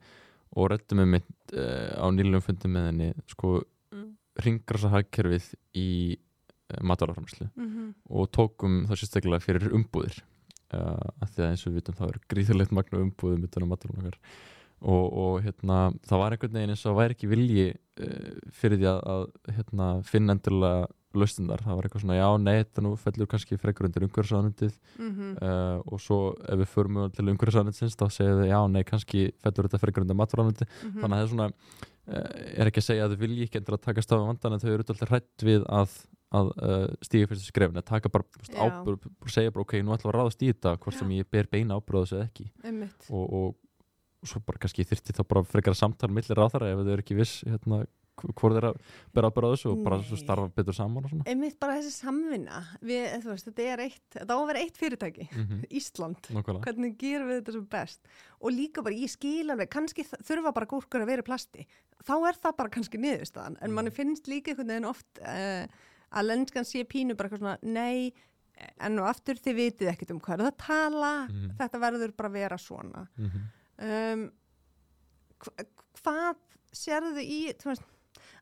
[0.54, 3.62] og rettum við mitt uh, á nýlum fundum með henni sko
[3.94, 4.16] Mm.
[4.42, 7.90] ringrasa hagkerfið í uh, matvalarframslu Mm -hmm.
[8.10, 10.24] og tókum það sérstaklega fyrir umbúðir
[10.74, 14.18] að því að eins og við vitum það er gríðulegt magna umbúðum utan á okkar
[14.84, 15.78] og, og hérna,
[16.08, 19.88] það var einhvern veginn eins og væri ekki vilji uh, fyrir því að, að hérna,
[20.08, 24.06] finna endurlega lausnindar, það var eitthvað svona já, nei, þetta nú fellur kannski frekar undir
[24.08, 26.18] umhverfisáðanundið mm uh, og svo
[26.50, 30.18] ef við förum til umhverfisáðanundins þá segja þau já, nei, kannski fellur þetta frekar undir
[30.18, 30.96] maturánundið Mhm.
[31.04, 33.78] þannig að það er svona uh, er ekki að segja að þau vilji ekki endur
[33.78, 35.94] að taka stafa vandan en þau eru alltaf hrætt við að,
[36.34, 38.26] að uh, stíga fyrstu skrefin að taka bara
[38.58, 41.30] ábyrgð og segja bara ok, nú ætlum við að ráðast í þetta hvort sem ég
[41.30, 42.50] ber beina ábyrgðs eða ekki.
[43.14, 43.54] Og, og,
[44.24, 47.04] og svo bara kannski þyrfti þá bara frekar samtal millir á þar ef þau eru
[47.04, 48.76] ekki viss hérna, hvort þeir að
[49.18, 51.24] bera á þessu og bara starfa betur saman og svona.
[51.28, 52.60] Einmitt bara þessi samvinna.
[52.86, 56.64] Við, þú veist, þetta er eitt, þetta á að vera eitt fyrirtæki mm Ísland, Nákvæmlega.
[56.68, 58.12] Hvernig gerum við þetta sem best?
[58.40, 61.66] Og líka bara ég skil alveg kannski þurfa bara gúrkur að vera plasti.
[62.06, 63.76] Þá er það bara kannski niðurstaðan en Mm.
[63.80, 65.66] manni finnst líka einhvern veginn oft uh,
[66.14, 68.14] að lenskan sé pínu bara svona nei,
[68.78, 71.58] en og aftur þið vitið ekkert um hvað er það að tala Mhm.
[71.58, 73.08] þetta verður bara vera svona.
[73.18, 73.50] Mm
[73.84, 74.28] um,
[75.44, 75.66] hva,
[76.04, 76.38] hvað
[76.74, 77.84] sérðu í veist,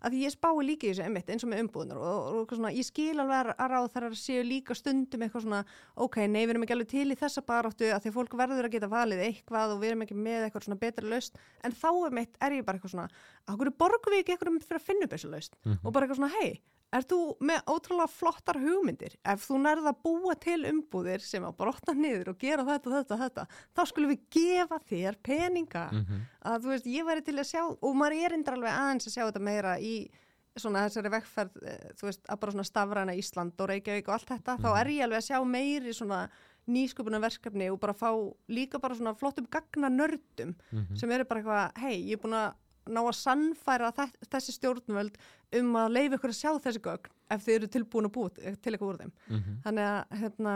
[0.02, 2.86] að ég spái líka í þessu einmitt eins og með umbúðunar og, og, svona, ég
[2.88, 5.60] skil alveg að ráð þar séu líka stundum eitthvað svona
[6.06, 8.76] ok, nei, við erum ekki alveg til í þessa baráttu að því fólk verður að
[8.78, 11.38] geta valið eitthvað og við erum ekki með eitthvað svona betri laust
[11.68, 13.08] en þá er mitt, er ég bara eitthvað svona
[13.46, 15.80] að hverju borgum við ekki eitthvað fyrir að finna upp þessu laust Mhm.
[15.86, 16.62] og bara eitthvað svona, hei,
[16.94, 21.56] er þú með ótrúlega flottar hugmyndir ef þú nærð að búa til umbúðir sem að
[21.58, 26.20] brotna niður og gera þetta, þetta, þetta þá skulum við gefa þér peninga -hmm.
[26.52, 29.14] að þú veist, ég væri til að sjá og maður er endur alveg aðeins að
[29.16, 30.10] sjá þetta meira í
[30.58, 34.28] svona þessari vekkferð eh, þú veist, að bara svona stafræna Ísland og Reykjavík og allt
[34.28, 34.78] þetta, þá Mhm.
[34.82, 36.30] er ég alveg að sjá meiri svona
[36.68, 38.12] nýsköpunar verkefni og bara fá
[38.50, 40.96] líka bara svona flottum gagna nördum Mhm.
[40.98, 42.54] sem eru bara eitthvað, hei, ég er búin að
[42.90, 45.18] ná að sannfæra þe- þessi stjórnvöld
[45.60, 48.74] um að leifa ykkur að sjá þessi gögn ef þið eru tilbúin að búa til
[48.74, 49.12] eitthvað úr þeim.
[49.30, 49.60] Mhm.
[49.66, 50.56] þannig að hérna,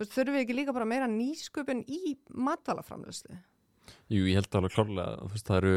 [0.00, 3.38] þurfum við ekki líka bara meira nýsköpun í matvælaframlöslu
[4.10, 5.74] Jú, ég held alveg klárlega að veist, það eru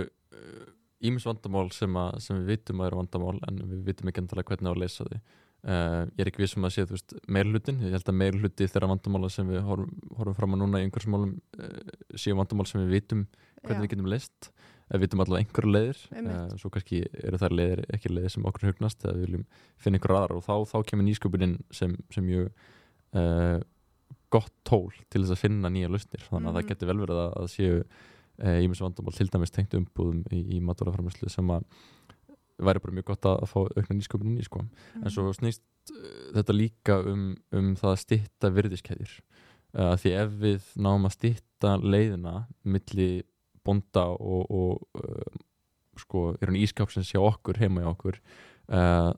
[1.03, 4.53] ímis vandamál sem, að, sem við vitum að eru vandamál en við vitum ekki endalega
[4.53, 7.95] hvernig að leysa því uh, ég er ekki vissum að sé þú veist meirhlutin, ég
[7.97, 11.81] held að meirhluti þeirra vandamála sem við horfum, horfum fram að núna í einhversmálum uh,
[12.15, 13.25] séu vandamál sem við vitum
[13.63, 14.52] hvernig við getum leyst
[14.91, 15.99] við vitum allavega einhverju leiðir
[16.33, 19.45] uh, svo kannski eru þær leiðir ekki leiðir sem okkur hugnast eða við viljum
[19.77, 22.49] finna einhverju aðrar og þá, þá kemur nýsköpunin sem, sem mjög
[23.15, 23.59] uh,
[24.33, 26.69] gott tól til þess að finna nýja lausnir þannig að það Mhm.
[26.73, 27.83] getur vel verið að, að séu
[28.63, 31.67] ímis vandamál til dæmis tengt umbúðum í, í maturaframlæslu sem að
[32.63, 34.63] væri bara mjög gott að, að fá aukna nýsköpunin í sko.
[34.63, 35.03] Mhm.
[35.05, 35.61] en svo snýst
[35.93, 39.13] uh, þetta líka um, um það að stytta virðiskeðjur
[39.77, 42.33] uh, því ef við náum að stytta leiðina
[42.65, 43.09] milli
[43.65, 45.37] bonda og, og uh,
[45.99, 48.19] sko, er hann ískapsins hjá okkur heima hjá okkur
[48.73, 49.13] uh,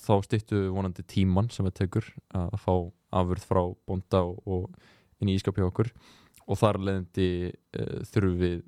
[0.00, 2.74] þá styttu við vonandi tíman sem við tekur að fá
[3.12, 5.90] afurð frá bonda og, og inn í ískap hjá okkur.
[6.48, 8.62] Og þar leðandi uh, þurfum við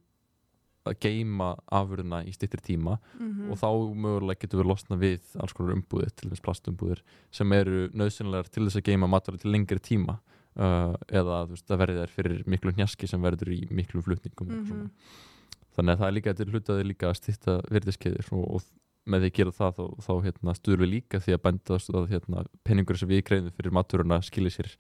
[0.85, 2.99] að geima afurðina í styttir tíma.
[3.17, 3.51] Mhm.
[3.51, 3.69] og þá
[4.05, 7.01] mögulega getum við losna við alls konar umbúðir, til þess plastumbúðir
[7.33, 10.19] sem eru nöðsynlegar til þess að geima matvæli til lengri tíma
[10.57, 14.67] uh, eða veist, það verði þær fyrir miklu hnjaski sem verður í miklu flutningum Mhm.
[14.69, 14.91] svona.
[15.77, 18.63] þannig að það er líka er hlutaði líka að stýtta virðiskeðir og, og
[19.07, 22.07] með því að gera það þá, þá hérna, stuður við líka því að benda að
[22.15, 24.71] hérna, peningur sem við greiðum fyrir maturuna skilir sér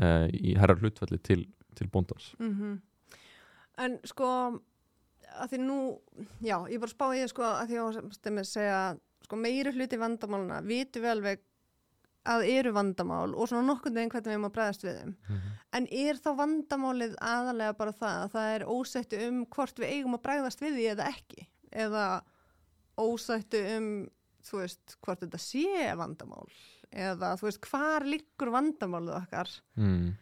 [0.00, 2.80] uh, í herrar hlutfalli til, til bóndans Mhm.
[3.78, 4.58] En sko,
[5.38, 5.76] að því nú,
[6.42, 8.78] já, ég bara spáði sko að því að stemmi að segja,
[9.22, 11.38] sko meiri hluti vandamáluna, vitum við alveg
[12.28, 15.14] að eru vandamál og svona nokkurn veginn hvernig við erum að bregðast við þeim.
[15.78, 20.14] En er þá vandamálið aðalega bara það að það er ósættu um hvort við eigum
[20.18, 21.48] að bregðast við því eða ekki?
[21.72, 22.04] Eða
[22.98, 23.90] ósættu um,
[24.48, 26.48] þú veist, hvort þetta sé vandamál?
[26.88, 29.52] Eða, þú veist, hvar liggur vandamálið okkar?
[29.76, 30.16] mm.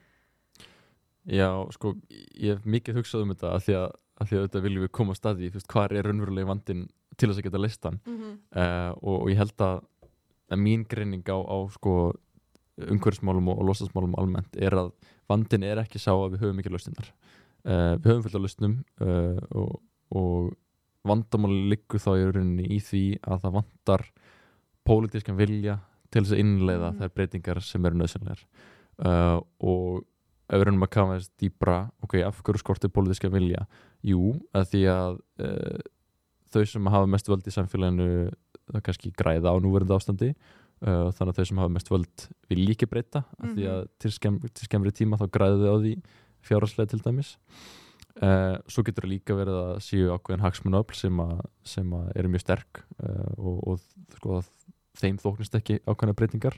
[1.27, 1.97] Já, sko,
[2.39, 3.89] ég hef mikið hugsað um þetta af því að,
[4.23, 6.85] af því að þetta viljum við koma að staði hvað er raunverulega vandin
[7.17, 8.35] til þess að geta listan Mm -hmm.
[8.63, 9.81] uh, og, og ég held að,
[10.53, 12.13] að mín greining á, á sko,
[12.77, 14.93] umhverfsmálum og, og losasmálum almennt er að
[15.31, 17.09] vandin er ekki sá að við höfum ekki lausnindar
[17.65, 19.73] uh, við höfum fullt af lausnum uh, og,
[20.13, 20.53] og
[21.07, 24.05] vandamáli liggur þá í rauninni í því að það vantar
[24.87, 25.79] pólitískan vilja
[26.11, 27.01] til þess að innleiða Mhm.
[27.01, 28.45] þær breytingar sem eru nöðsynlegar
[29.03, 30.05] uh, og
[30.47, 33.65] ef við reynum að kafa þess dýbra ok, af hverju skortir pólitískan vilja?
[34.07, 35.17] Jú, að því að
[36.55, 38.29] þau sem hafa mest völd í samfélaginu
[38.73, 40.31] það kannski græða á núverandi ástandi.
[40.85, 44.11] Uh, þannig að þau sem hafa mest völd vil líki breyta af því að til,
[44.12, 45.93] skemm, til skemmri tíma þá græðu þau á því
[46.45, 47.31] fjárhagslega til dæmis.
[48.17, 52.33] Uh, svo getur það líka verið að séu ákveðin hagsmunöfl sem, að, sem að eru
[52.33, 54.39] mjög sterk uh, og, og sko,
[55.01, 56.57] þeim þóknist ekki ákveðina breytingar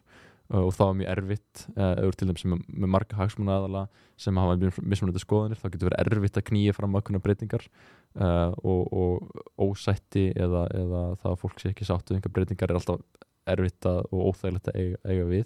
[0.49, 3.83] og það var mjög erfitt uh, ef þú ert til dæmis með, marga hagsmuna aðala
[4.19, 8.89] sem hafa mismunandi skoðanir þá getur verið erfitt að knýja fram ákveðna breytingar uh, og,
[8.89, 13.05] og ósætti eða, eða það að fólk sé ekki sáttu einhver breytingar er alltaf
[13.49, 15.45] erfitt að, og óþægilegt að eiga, eiga við.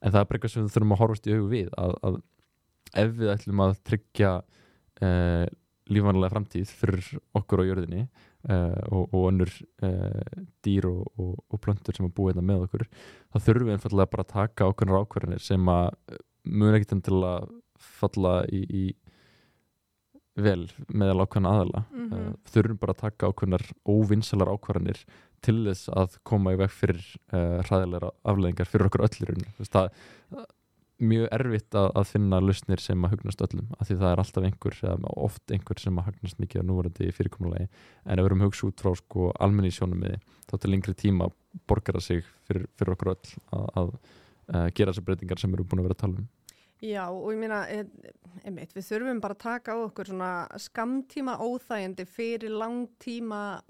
[0.00, 2.18] En það er bara eitthvað sem við þurfum að horfast í augu við að, að
[3.04, 5.46] ef við ætlum að tryggja uh,
[5.90, 8.04] lífanlega framtíð fyrir okkur á jörðinni
[8.48, 9.52] uh, og, og önnur
[9.84, 13.76] uh, dýr og, og, og plöntur sem að búa hérna með okkur þá þurfum við
[13.76, 15.90] einfallega bara að taka okkurnar ákvarðinir sem að
[16.50, 17.48] mun ekkert enn til að
[18.00, 18.84] falla í, í
[20.40, 22.12] vel meðal ákveðna aðala Mhm.
[22.14, 25.02] uh, þurfum bara að taka ákveðnar óvinnsalar ákvarðinir
[25.40, 29.30] til þess að koma í veg fyrir hræðilegra afleðingar fyrir okkur öllur
[29.64, 30.42] það er
[31.00, 34.46] mjög erfitt að, að finna lausnir sem að hugnast öllum af því það er alltaf
[34.48, 34.80] einhver,
[35.16, 38.82] oft einhver sem að hugnast mikið á núverandi fyrirkomulegi en ef við erum hugsa út
[38.84, 40.20] frá sko almenni sjónumiði
[40.50, 41.30] þá til lengri tíma
[41.70, 43.94] borgar það sig fyrir, fyrir okkur öll að, að,
[44.54, 46.28] að gera þessar breytingar sem við erum búin að vera að tala um
[46.80, 47.84] Já, og ég meina, eh,
[48.48, 50.10] einmitt, við þurfum bara að taka á okkur
[50.56, 53.60] skamtíma óþægindi fyrir langtíma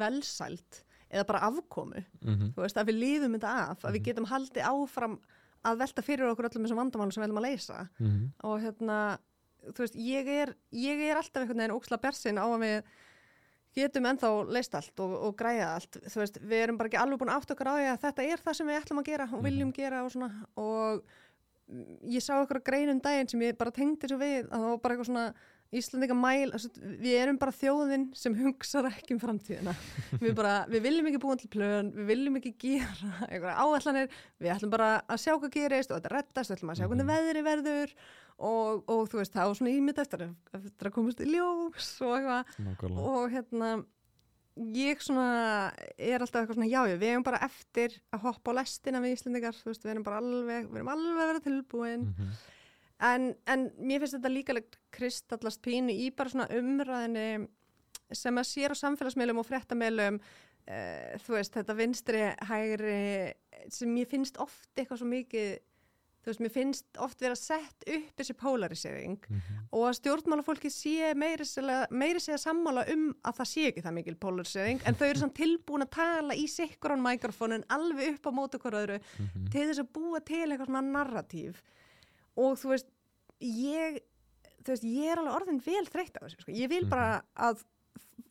[0.00, 2.52] velsælt eða bara afkomu, mm -hmm.
[2.54, 4.04] þú veist, að við líðum þetta af, að við Mhm.
[4.04, 5.18] getum haldið áfram
[5.64, 7.78] að velta fyrir okkur öllum þessum vandamálum sem við viljum að leysa.
[8.44, 8.98] Og hérna,
[9.70, 12.94] þú veist, ég er, ég er alltaf einhvern veginn óksla bersin á að við
[13.74, 17.18] getum ennþá leist allt og, og græða allt, þú veist, við erum bara ekki alveg
[17.18, 19.42] búin átt okkar á því að þetta er það sem við ætlum að gera og
[19.44, 20.30] viljum gera og svona.
[20.62, 21.02] Og
[21.72, 24.80] mm, ég sá okkur greinum daginn sem ég bara tengdi svo við að það var
[24.84, 25.26] bara eitthvað svona
[25.74, 26.52] Íslandika mæl,
[27.02, 29.72] við erum bara þjóðin sem hugsar ekki um framtíðina.
[30.22, 34.12] Við, bara, við viljum ekki búin til plön við viljum ekki gera einhverja áætlanir
[34.42, 37.10] við ætlum bara að sjá hvað gerist og þetta rettast, við ætlum að sjá hvernig
[37.10, 37.96] veðri verður
[38.34, 40.24] og, og þú veist, það var svona ímynd eftir,
[40.60, 42.94] eftir að komast í ljós og eitthvað.
[42.94, 43.74] Og hérna
[44.74, 45.26] ég svona
[45.98, 49.56] er alltaf eitthvað svona jájá, við erum bara eftir að hoppa á lestina við Íslandikar,
[49.66, 52.04] við erum bara alveg við erum alveg að vera tilbúin.
[52.12, 52.36] Mhm.
[53.00, 54.54] En, en mér finnst þetta líka
[54.94, 57.48] kristallast pínu í bara svona umræðinu
[58.14, 62.98] sem að sér á samfélagsmeilum og fréttameilum uh, þú veist, þetta vinstri hægri
[63.72, 65.54] sem mér finnst oft eitthvað svo mikið
[66.24, 69.58] þú veist, mér finnst oft vera sett upp þessi polarisering Mhm.
[69.72, 74.80] og að stjórnmálafólki sé meiri segja, sammála um að það sé ekki það mikil polarisering
[74.86, 78.58] en þau eru samt tilbúin að tala í sikkur án mikrofónin alveg upp á mótu
[78.62, 79.50] hver öðru Mhm.
[79.50, 81.60] til þess að búa til eitthvað svona narratív
[82.36, 82.90] og þú veist
[83.44, 84.00] ég,
[84.64, 86.54] þú veist, ég er alveg orðin vel þreytt á þessu, sko.
[86.54, 87.64] ég vil bara að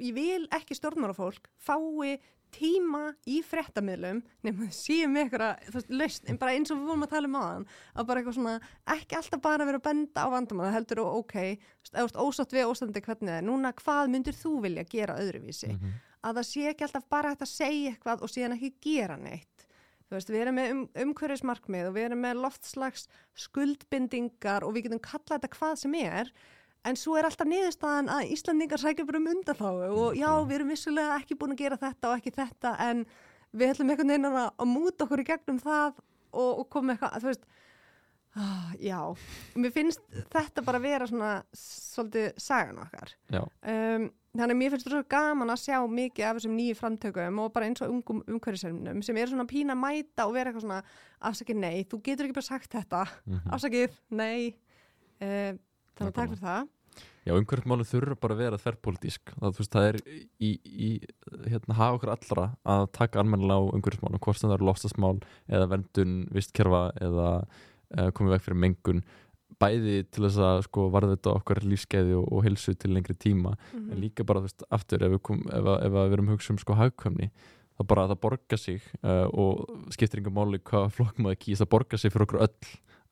[0.02, 2.18] ég vil ekki stjórnmálafólk fái
[2.54, 7.06] tíma í fréttamiðlum nema þau séu með eitthvað lausn, en bara eins og við vorum
[7.08, 8.56] að tala um aðan að bara eitthvað svona,
[8.94, 11.36] ekki alltaf bara vera að benda á vandamæða, heldur og ok
[12.22, 13.48] ósátt við óstandi hvernig það er.
[13.48, 15.74] Núna hvað myndir þú vilja gera öðruvísi?
[15.74, 16.02] Mhm.
[16.24, 19.53] að það sé ekki alltaf bara að segja eitthvað og síðan ekki gera neitt
[20.14, 23.08] þú veist, við erum með um, umhverfismarkmið og við erum með loftslags
[23.46, 26.32] skuldbindingar og við getum kallað þetta hvað sem er
[26.88, 30.74] en svo er alltaf niðurstaðan að Íslandingar sækja bara um undanfáu og já, við erum
[30.74, 33.06] vissulega ekki búin að gera þetta og ekki þetta en
[33.54, 36.02] við ætlum einhvern veginn að, að múta okkur í gegnum það
[36.34, 37.48] og, og koma eitthvað, þú veist
[38.36, 39.00] ah, já,
[39.60, 40.04] mér finnst
[40.34, 43.14] þetta bara vera svona svolítið sagan okkar.
[43.34, 46.78] Já, um, þannig að mér finnst þetta svo gaman að sjá mikið af þessum nýju
[46.80, 50.50] framtökum og bara eins og ungum umhverfisernum sem er svona pína að mæta og vera
[50.50, 50.80] eitthvað svona
[51.30, 53.04] afsakið nei, þú getur ekki bara sagt þetta.
[53.30, 53.52] Mhm.
[53.58, 54.56] afsakið, nei.
[55.22, 55.54] Uh,
[55.94, 56.72] þannig að takk fyrir það.
[57.24, 59.98] Já, umhverfismálið þurfa bara að vera þverrpolítísk það, það er
[60.44, 60.90] í, í
[61.48, 65.14] hérna, hafa okkur allra að taka almennilega á umhverfismálum, hvort sem það eru lofstasmál
[65.48, 69.06] eða vendun, vistkerfa eða uh, komið veg fyrir mengun
[69.64, 73.92] bæði til þess að sko varðvita okkar lífskeiði og, og hilsu til lengri tíma Mhm.
[73.96, 76.36] en líka bara, veist, aftur ef við, kom, ef, að- ef að við erum að
[76.38, 77.30] hugsa um sko hagkvæmni
[77.80, 79.64] það bara að það borga sig uh, og
[79.96, 82.58] skiptir yngur máli hvað flokk maður kýst, það borga sig fyrir okkur öll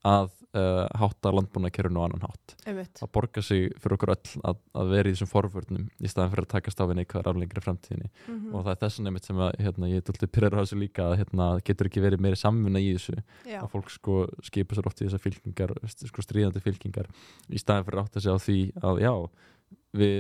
[0.08, 2.56] að uh, hátta landbúnakerfinu á annan hátt.
[2.66, 2.94] Einmitt.
[2.98, 6.48] það borgar sig fyrir okkur öll að, að vera í þessum forvörnum í staðan fyrir
[6.48, 8.10] að taka stafinn eitthvað aflengri framtíðinni.
[8.26, 8.50] Mhm.
[8.56, 11.06] og það er þessan einmitt sem að, hérna, ég er alltaf pyrrar á þessu líka
[11.06, 13.18] að hérna, getur ekki verið meiri samvinna í þessu?
[13.46, 17.10] Já, að fólk sko skipa sér oft í þessar fylkingar sko stríðandi fylkingar
[17.50, 19.14] í staðan fyrir að átta sig á því að já
[20.02, 20.16] við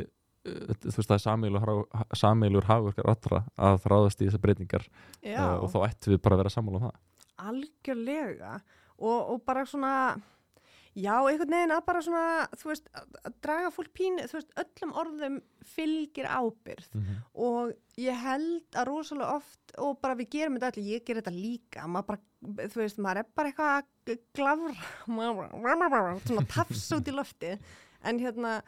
[0.45, 4.85] uh, þú veist það er sameiglur hagurkar allra að ráðast í þessar breytingar.
[5.25, 7.01] Uh, og þá ættum við bara að vera sammála um það.
[7.41, 8.59] Algjörlega
[9.01, 9.93] og, og bara svona
[10.91, 12.23] já, einhvern veginn að bara svona
[12.59, 15.37] þú veist, að, draga fólk pínu þú veist, öllum orðum
[15.75, 17.15] fylgir ábyrð Mhm.
[17.33, 21.31] og ég held að rosalega oft og bara við gerum þetta allir, ég ger þetta
[21.35, 22.19] líka maður bara,
[22.67, 24.75] þú veist, maður er bara eitthvað að glafra
[25.07, 25.55] maður-
[26.27, 27.53] svona tafs út í lofti
[28.03, 28.61] en hérna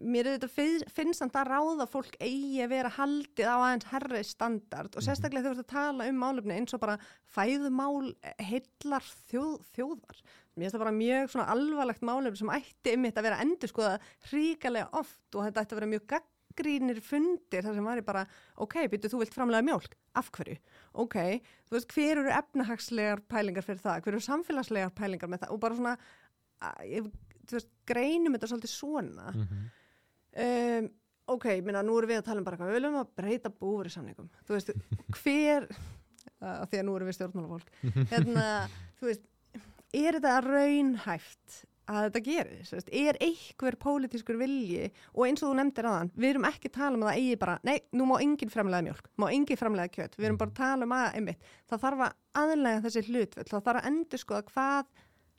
[0.00, 3.88] mér er þetta fi- finnst samt að ráða fólk eigi að vera haldið á aðeins
[3.92, 5.06] herri standard og Mhm.
[5.08, 6.98] sérstaklega þegar þú ert að tala um málefni eins og bara
[7.36, 10.22] fæðumál heillar þjóð, þjóðar.
[10.56, 13.68] Mér finnst það bara mjög svona alvarlegt málefni sem ætti um þetta að vera endur
[13.72, 14.00] skoða
[14.32, 18.26] ríkalega oft og þetta ætti að vera mjög gaggrínir fundir þar sem væri bara
[18.58, 20.56] ok, byrju, þú vilt framlega mjólk, af hverju?
[20.94, 21.14] Ok,
[21.68, 25.50] þú veist, hver eru efnahagslegar pælingar fyrir það, hver eru samfélagslegar pælingar með það?
[25.52, 25.96] Og bara svona
[26.82, 27.12] ég, þú
[27.56, 29.32] veist, greinum þetta svolítið svona.
[29.32, 29.68] Mhm.
[30.44, 30.90] um,
[31.28, 33.92] ok, minna, nú erum við að tala um bara hvað við viljum að breyta búfri
[33.92, 34.70] samningum þú veist,
[35.20, 35.66] hver
[36.48, 37.72] að því að nú erum við stjórnmálafólk
[38.12, 38.44] hérna,
[39.00, 39.26] þú veist
[39.96, 45.58] er þetta raunhæft að þetta gerist, veist, er einhver pólitískur vilji og eins og þú
[45.60, 48.16] nefndir aðan við erum ekki að tala um að það eigi bara nei, nú má
[48.20, 51.48] enginn framlega mjölk, má enginn framlega kjöt við erum bara að tala um að, einmitt
[51.70, 54.92] það þarf að aðlega þessi hlutvöld, það þarf að endur skoða hvað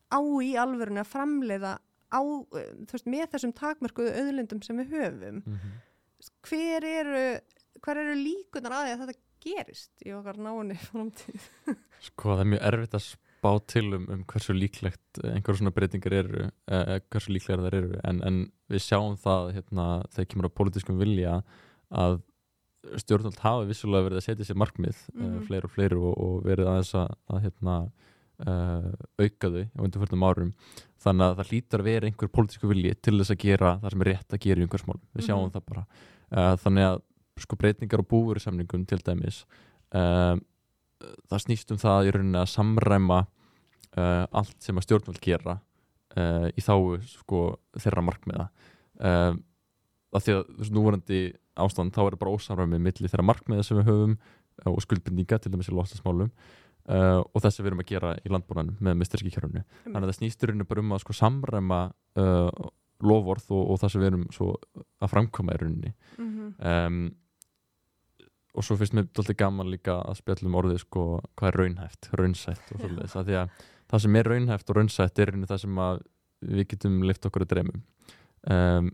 [0.10, 1.76] á í alvörinu að framleiða
[2.10, 2.22] á,
[2.58, 5.72] eh, veist, með þessum takmörkuðu auðlindum sem við höfum Mhm.
[6.50, 7.24] hver eru
[7.80, 11.50] hver eru líkunar að því að þetta gerist í okkar náni framtíð
[12.10, 16.16] Sko það er mjög erfitt að spá til um, um hversu líklegt einhverjum svona breytingar
[16.18, 20.58] eru eh, hversu líklegar þær eru en, en við sjáum það hérna, þegar kemur á
[20.60, 21.38] pólitískum vilja
[21.90, 22.20] að
[23.00, 25.42] stjórnvöld hafa vissulega verið að setja sér markmið mm Mhm.
[25.48, 27.78] fleiri og fleiri og, og verið aðeins að, að hérna,
[28.48, 30.54] uh, auka þau á undanförnum árum.
[31.00, 34.02] Þannig að það hlýtur að vera einhver pólitísku vilji til þess að gera það sem
[34.06, 35.54] er rétt að gera í einhvers mál við sjáum Mhm.
[35.56, 35.86] það bara.
[36.30, 37.02] Uh, þannig að
[37.40, 39.46] sko breytingar og búur í samningum til dæmis
[39.96, 40.42] um,
[41.32, 43.20] það snýst um það í rauninni að samræma
[43.98, 45.56] uh, allt sem að stjórnvöld gera
[46.18, 46.76] uh, í þá
[47.08, 47.40] sko
[47.80, 48.50] þeirra markmiða.
[49.00, 49.40] Um,
[50.12, 51.22] að því að þessu núvarandi
[51.60, 55.52] ástand þá er bara ósamræmi milli þeirra markmiða sem við höfum uh, og skuldbindninga til
[55.54, 56.32] dæmis í lostasmálum
[56.90, 60.10] uh, og þess að við erum að gera í landbúranum með, með styrkikjörunni þannig að
[60.10, 61.80] það snýst í rauninni bara um að sko samræma
[62.20, 62.70] uh,
[63.00, 64.28] lofvorð og, og það sem við erum
[65.00, 65.92] að framkoma í rauninni.
[66.18, 66.54] Mm -hmm.
[66.72, 67.02] um,
[68.58, 71.04] og svo finnst mér doldið gaman líka að spjallum orðið sko
[71.38, 73.16] hvað er raunhæft, raunsætt og svoleiðis.
[73.16, 73.54] Að því að
[73.90, 75.80] það sem er raunhæft og raunsætt er það sem
[76.40, 77.80] við getum lift okkur að dreymum
[78.48, 78.92] um,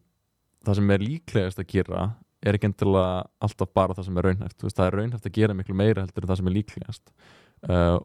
[0.66, 2.06] það sem er líklegast að gera
[2.46, 4.64] er ekki endilega alltaf bara það sem er raunhæft.
[4.64, 7.14] Veist, það er raunhæft að gera miklu meira heldur en það sem er líklegast
[7.70, 7.98] uh,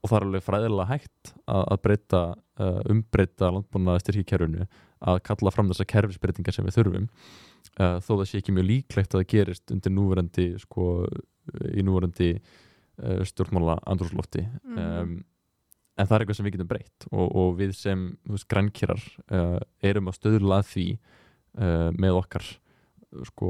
[0.00, 2.20] og það er alveg fræðilega hægt að, að breyta,
[2.60, 4.66] uh, umbreyta landbúna styrkikerfinu
[5.10, 7.08] að kalla fram þessar kerfisbreytingar sem við þurfum.
[7.76, 10.86] Uh, þó það sé ekki mjög líklegt að það gerist undir núverandi sko,
[11.72, 12.32] í núverandi
[13.00, 14.76] stjórnmála andrúslofti Mhm.
[14.76, 15.12] um,
[15.96, 18.02] en það er eitthvað sem við getum breytt og, og við sem
[18.48, 19.00] grænkýrar
[19.32, 20.86] uh, erum að stöðla að því
[21.98, 22.44] með okkar
[23.26, 23.48] sko,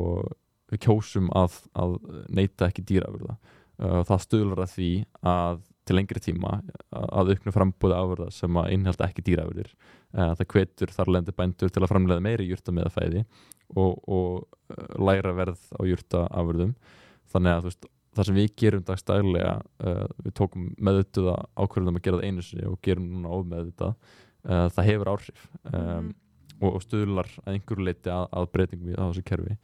[0.80, 1.98] kjósum að, að
[2.32, 3.34] neyta ekki dýrafurða
[3.80, 4.90] uh, það stöðlar að því
[5.34, 6.58] að til lengri tíma
[6.94, 11.72] að auknu frambúði afurða sem að innhalda ekki dýrafurðir uh, það hvetur þar lendi bændur
[11.72, 13.24] til að framlega meiri júrta með fæði
[13.74, 16.76] og, og uh, læra verð á júrta afurðum
[17.32, 19.50] þannig að veist það sem við gerum dagstæðilega
[20.24, 24.88] við tókum meðutuða ákvörðum að gera það einu sinni og gerum núna ómeðutuða uh, það
[24.88, 26.10] hefur áhrif um,
[26.60, 26.66] Mhm.
[26.66, 29.56] og, og stuðlar að einhverju leiti að, að breytingum í þessu kerfi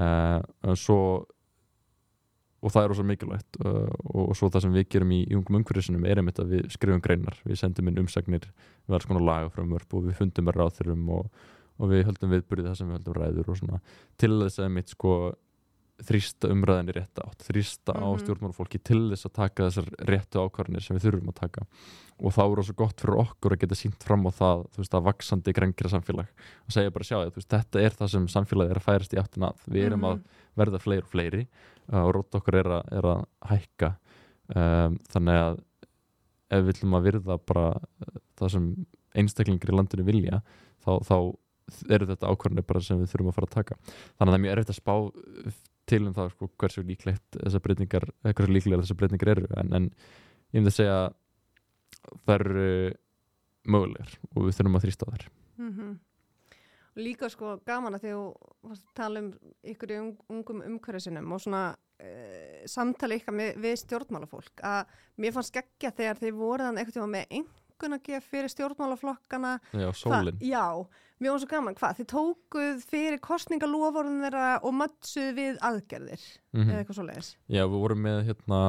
[0.00, 1.26] en svo
[2.60, 6.04] og það er rosa mikilvægt uh, og, svo það sem við gerum í, ungum umhverfisinum
[6.08, 7.38] er einmitt að við skrifum greinar.
[7.46, 11.46] Við sendum inn umsagnir við alls konar lagaframvörp og við fundum með ráþurum og,
[11.80, 13.80] og við höldum viðburði það sem við höldum ræður og svona.
[14.20, 15.14] Til þess að einmitt sko
[16.06, 18.20] þrýsta umræðinni rétt átt þrýsta á Mhm.
[18.22, 21.66] stjórnmálfólki til þess að taka þessar réttu ákvarðinir sem við þurfum að taka.
[22.20, 24.76] Og þá er það svo gott fyrir okkur að geta sínt fram á það þú
[24.82, 26.28] veist, að vaksandi grengira samfélag.
[26.66, 29.48] Og segja bara sjá veist, þetta er það sem samfélagið er að færast í áttina
[29.50, 29.64] að.
[29.72, 30.22] Við erum að
[30.56, 31.42] verða fleiri og fleiri
[31.92, 33.96] uh, og rótt okkur er að, er að hækka.
[34.54, 35.60] Um, þannig að
[36.50, 40.42] ef við viljum að virða bara uh, það sem einstaklingar í landinu vilja
[40.84, 41.16] þá, þá
[41.88, 43.76] eru þetta ákvarðanir bara sem við þurfum að fara að taka.
[44.18, 44.94] Þannig að það er mjög erfitt að spá
[45.90, 49.90] til um það sko, hversu líklegt þessar breytingar hversu líklega þessar breytingar eru en, en
[49.90, 50.98] ég myndi að segja
[52.24, 52.70] það eru
[53.70, 55.28] mögulegar og við þurfum að þrýsta þær
[55.60, 55.98] Mhm.
[56.90, 59.30] Og líka sko gaman að því að tala um
[59.62, 65.36] ykkur í ung, ungum umhverfisinum og svona uh, samtali ykkar með, við stjórnmálafólk að mér
[65.36, 67.69] fannst geggja þegar þið voru þannig eitthvað með einhvern
[68.06, 69.60] gefa fyrir stjórnmálaflokkana.
[69.72, 70.38] Já, Hva- sólin.
[70.44, 70.64] Já,
[71.32, 71.96] var svo gaman, hvað?
[71.98, 76.22] Þið tókuð fyrir kostningalofórun þeirra og mötsuð við aðgerðir
[76.54, 78.60] mm eða eitthvað svo leiðis Já, við vorum með hérna,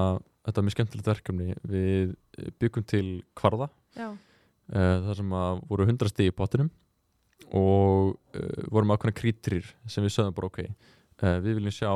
[0.45, 1.55] þetta er mjög skemmtilegt verkefni.
[1.63, 2.15] Við
[2.59, 4.15] byggum til kvarða uh,
[4.73, 6.71] þar sem að voru 100 stig í pottinum
[7.51, 11.91] og uh, vorum ákveðna krítirir sem við sögðum bara ok uh, við viljum sjá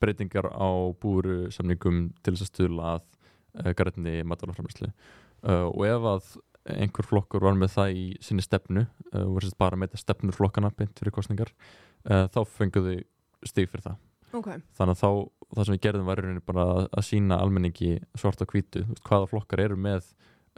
[0.00, 0.68] breytingar á
[1.00, 3.02] búru samningum til þess að stuðla að
[3.78, 6.32] garðinni matalaframlæslu uh, og ef að
[6.74, 10.36] einhver flokkur var með það í sinni stefnu uh, voru sérst bara með þetta stefnur
[10.36, 11.52] flokkana beint fyrir kostningar
[12.04, 12.98] þá fenguðu
[13.48, 14.00] stig fyrir það.
[14.34, 15.10] Ok, þannig að þá,
[15.54, 19.78] það sem við gerðum var bara að, sína almenningi svart á hvítu hvaða flokkar eru
[19.78, 20.08] með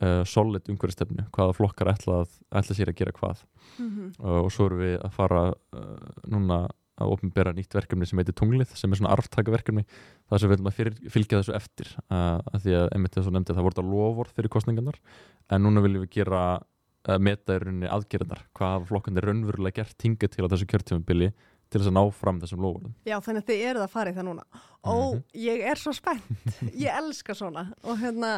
[0.01, 3.45] uh, solid umhverfstefnu, hvaða flokkar ætla, að, ætla sér að gera hvað.
[3.77, 3.91] Mm
[4.25, 6.61] uh, og svo erum við að fara uh, núna
[6.97, 9.83] að opnbera nýtt verkefni sem heitir Tunglið sem er svona arftaka verkefni
[10.31, 13.37] þar sem við viljum að fyrir, fylgja þessu eftir að því að einmitt þess að
[13.37, 15.01] nefndi að það voru þetta lofvort fyrir kostningarnar
[15.53, 20.07] en núna viljum við gera uh, meta í rauninni aðgerðar hvað hafa flokkarnir raunverulega gert
[20.09, 21.31] hingað til á þessu kjörtímabili
[21.67, 24.15] til þess að ná fram þessum lofvortum já þannig að þið eruð að fara í
[24.17, 24.45] það núna.
[24.87, 25.23] Ó, Mhm.
[25.43, 26.23] ég er svo spennt.
[26.79, 27.65] Ég elska svona.
[27.83, 28.29] Og hérna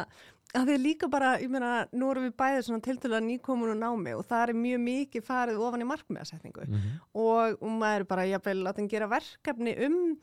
[0.57, 4.15] að því líka bara, ég meina, nú erum við bæðið svona tiltölulega nýkomin og námi
[4.17, 6.65] og það er mjög mikið farið ofan í markmiðasetningu.
[6.65, 6.99] Mm -hmm.
[7.13, 10.17] og, og maður er bara, jafnvel, látum gera verkefni um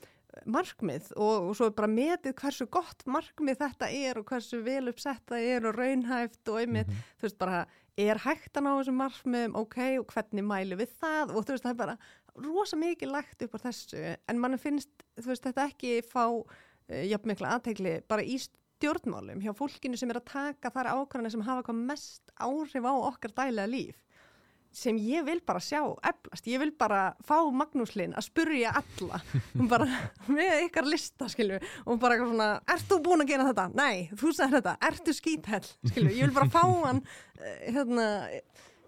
[0.45, 4.91] markmið og, og svo er bara metið hversu gott markmið þetta er og hversu vel
[4.91, 7.62] uppsett það er og raunhæft og einmitt, þú veist bara,
[7.97, 11.33] er hægt að ná þessum markmiðum, ok, og hvernig mælu við það?
[11.33, 11.97] Og þú veist, það er bara
[12.45, 17.05] rosa mikið lagt upp á þessu en mann finnst, þú veist, þetta ekki fá uh,
[17.09, 18.37] jafn mikla aðtegli bara í
[18.77, 22.93] stjórnmálum hjá fólkinu sem er að taka þar ákvarðanir sem hafa hvað mest áhrif á
[22.95, 24.03] okkar dælega líf
[24.77, 29.20] sem ég vil bara sjá eflast, ég vil bara fá Magnús Linn að spurja alla
[29.55, 29.87] hún bara
[30.37, 33.66] með ykkar lista skilju og bara eitthvað svona, ert þú búin að gera þetta?
[33.79, 38.09] Nei, þú sagði þetta, ertu skíthell skilju, ég vil bara fá hann uh, hérna,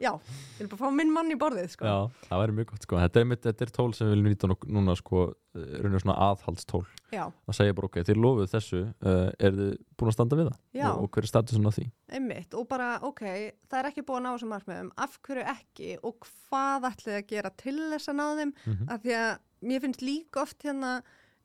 [0.00, 1.84] já ég vil bara fá minn mann í borðið sko.
[1.84, 1.96] Já,
[2.28, 2.96] það væri mjög gott sko.
[3.02, 5.22] Þetta er, einmitt, þetta er tól sem við viljum nýta nú- núna sko
[5.58, 6.84] raunir svona aðhaldstól.
[7.10, 10.48] Já, að segja bara ok, þið lofuð þessu uh, er þið búin að standa við
[10.50, 10.58] það?
[10.78, 10.86] Já.
[10.92, 11.86] og, og hver er statusin á því?
[12.18, 13.22] Einmitt og bara, ok,
[13.66, 15.94] það er ekki búin ná þessum markmiðum, af hverju ekki?
[16.06, 18.52] Og hvað ætlið að gera til þess að ná þeim?
[18.68, 19.32] Mm af því að
[19.68, 20.92] mér finnst líka oft hérna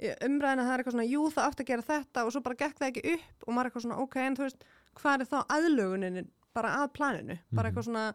[0.04, 2.41] í umræðina að það er eitthvað svona, jú það átti að gera þetta og svo
[2.45, 4.66] bara gekk það ekki upp og maður er eitthvað svona, ok, en þú veist,
[4.99, 7.72] hvað er þá aðlögunin bara að planinu, bara Mhm.
[7.72, 8.06] eitthvað svona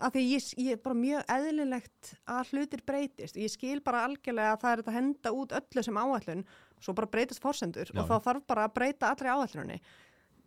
[0.00, 3.36] af því ég, ég er bara mjög eðlilegt að hlutir breytist.
[3.36, 6.44] Ég skil bara algjörlega að það er að henda út öllu sem áætlun,
[6.80, 9.80] svo bara breytast fórsendur og þá þarf bara að breyta allri áætlunni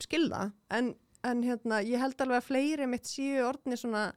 [0.02, 0.92] skil það, en,
[1.28, 4.10] en hérna, ég held alveg að fleiri mitt séu orðni svona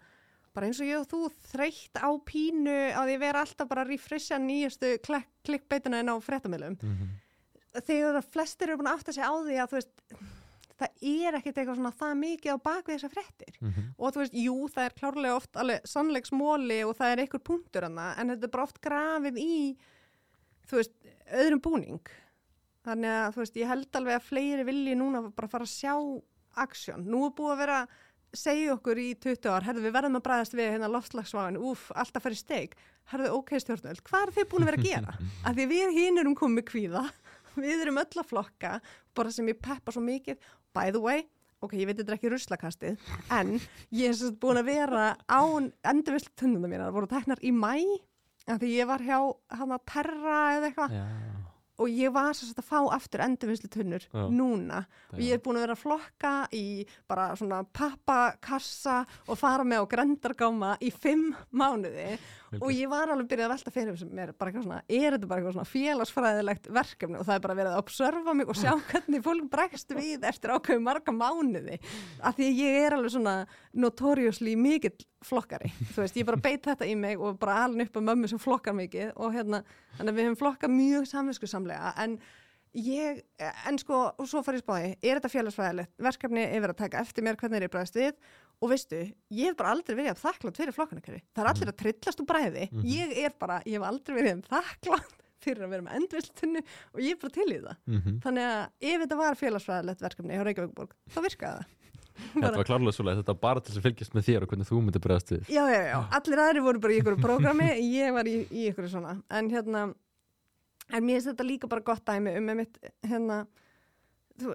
[0.55, 3.95] bara eins og ég og þú þreytt á pínu að ég vera alltaf bara að
[3.95, 6.79] refresha nýjastu klikkbeituna en á fréttamilum
[7.75, 10.05] þegar að flestir eru búin að átta sig á því að þú veist
[10.81, 13.59] það er ekkert eitthvað svona það mikið á bakvið þessar fréttir.
[13.99, 17.87] Og þú veist, jú, það er klárlega oft alveg sannleiksmóli og það er einhver punktur
[17.89, 19.57] hana, en þetta er bara oft grafið í
[20.69, 20.95] þú veist,
[21.43, 22.15] öðrum búning.
[22.85, 25.95] Þannig að þú veist, ég held alveg að fleiri vilji núna bara fara að sjá
[26.65, 27.79] aksjón, nú er búið að vera
[28.35, 32.25] segja okkur í 20 ár, herðu við verðum að bræðast við hérna loftslagsváin, úf, alltaf
[32.25, 32.75] fyrir steik.
[33.13, 35.17] Herðu, ok stjórnvöld, hvað er þið búin að vera að gera?
[35.47, 37.05] að því við hinn erum komið kvíða
[37.57, 38.75] við erum öll að flokka
[39.15, 40.39] bara sem ég peppa svo mikið.
[40.75, 41.27] By the way,
[41.63, 42.99] ok, ég veit þetta er ekki ruslakastið
[43.35, 43.55] en
[43.95, 47.77] ég er svo búin að vera án endurvislu tunnuna mína það voru teknar í mæ
[48.45, 49.19] af því ég var hjá
[49.57, 50.99] hann að terra eða eitthvað.
[51.75, 54.27] Og ég var svo að fá aftur endurvinnslu tunnur Já.
[54.31, 54.85] núna.
[55.11, 56.67] Og ég er búin að vera að flokka í
[57.11, 62.13] bara svona pappakassa og fara með á grendargáma í fimm mánuði
[62.61, 65.31] og ég var alveg byrjað að velta fyrir sem mér bara eitthvað svona, er þetta
[65.31, 67.19] bara eitthvað svona félagsfræðilegt verkefni?
[67.21, 70.55] Og það er bara verið að observa mig og sjá hvernig fólk bregst við eftir
[70.55, 71.81] ákveðu marga mánuði.
[72.23, 73.35] Af því ég er alveg svona
[73.73, 74.95] notoriously mikill
[75.25, 75.73] flokkari.
[75.95, 78.43] Þú veist, ég bara beit þetta í mig og bara alveg upp á mömmu sem
[78.43, 79.65] flokkar mikið og hérna,
[79.99, 82.19] þannig að við höfum flokkað mjög samvinskusamlega en
[82.75, 86.47] ég, en sko, og svo farið spáði er þetta félagsfræðilegt verkefni?
[86.57, 88.13] Yfir að taka eftir mér hvernig er ég bregst við
[88.65, 89.03] og veistu,
[89.35, 91.21] ég hef bara aldrei verið þakklátt fyrir flokkanakari.
[91.37, 92.65] Það er allir að trillast úr bræði.
[92.71, 92.89] Mhm.
[92.95, 97.17] Ég er bara, ég hef aldrei verið þakklátt fyrir að vera með endviltunni og ég
[97.17, 97.81] er bara til í það.
[97.93, 98.19] Mhm.
[98.25, 101.81] Þannig að ef þetta var félagsfræðilegt verkefni hjá Reykjavíkborg, þá virkaði það.
[102.15, 104.81] Þetta var klárlega svoleið, þetta var bara til að fylgjast með þér og hvernig þú
[104.85, 107.67] myndir bregðast við Já, já, já, allir aðri voru bara í ykkur prógrami,
[107.99, 109.17] ég var í, í ykkur svona.
[109.35, 109.83] En hérna,
[110.95, 113.41] en mér finnst þetta líka bara gott dæmi um með mitt, hérna,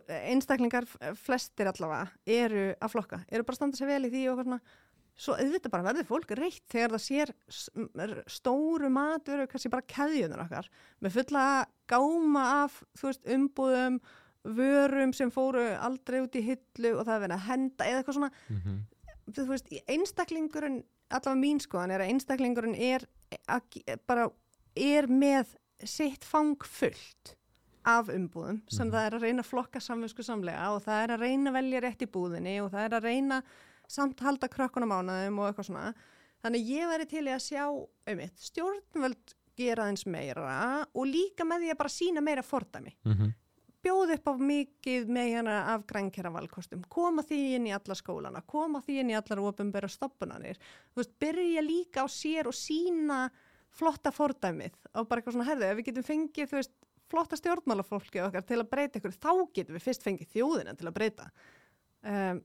[0.09, 0.85] einstaklingar
[1.19, 4.59] flestir allavega eru að flokka, eru bara að standa sér vel í því og svona,
[5.19, 7.33] svo auðvitað bara verður fólk reitt þegar það sér
[8.31, 10.69] stóru matur, kannski bara keðjunar okkar,
[11.03, 11.45] með fulla
[11.91, 13.99] gáma af, veist, umbúðum,
[14.43, 18.17] vörum sem fóru aldrei út í hillu og það er verið að henda eða eitthvað
[18.19, 18.31] svona.
[18.47, 18.77] Mm -hmm.
[19.35, 23.05] þú veist, einstaklingurinn allavega mín skoðan er að einstaklingurinn er
[23.47, 24.29] að, bara
[24.75, 27.35] er með sitt fang fullt
[27.89, 28.93] af umbúðum sem Mhm.
[28.95, 31.81] það er að reyna að flokka samvinsku samlega og það er að reyna að velja
[31.87, 33.41] rétt í búðinni og það er að reyna
[33.87, 35.93] samt halda krökkunum ánaðum og eitthvað svona
[36.43, 41.65] þannig ég væri til í að sjá mitt, stjórnvöld gera eins meira og líka með
[41.65, 43.33] því að bara sína meira fordæmi Mm -hmm.
[43.83, 48.41] bjóð upp á mikið með hérna af grænkjara valkostum, koma því inn í alla skólana,
[48.45, 50.57] koma því inn í allar ofinbæra stoppunanir,
[50.93, 53.29] þú veist, byrja líka á sér og sína
[53.71, 56.71] flotta fordæmið og bara eitthvað svona herðu, ef við getum fengið, þú veist,
[57.09, 60.95] flotta stjórnmálafólki okkar til að breyta ykkur, þá getum við fyrst fengið þjóðina til að
[60.95, 61.27] breyta.
[62.05, 62.41] Um,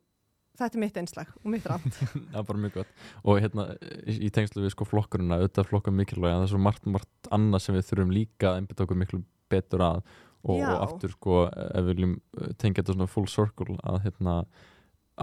[0.58, 1.88] þetta er mitt einslag og mitt rátt.
[2.32, 2.92] það er bara mjög gott.
[3.22, 3.66] Og hérna
[4.10, 7.78] í, tengslu við sko flokkurina auðvitað flokkar mikilvæg það er svo margt, margt annað sem
[7.78, 10.04] við þurfum líka að einbita okkur miklu betur að.
[10.44, 14.34] Og, og aftur sko ef við viljum uh, tengja þetta svona full circle að hérna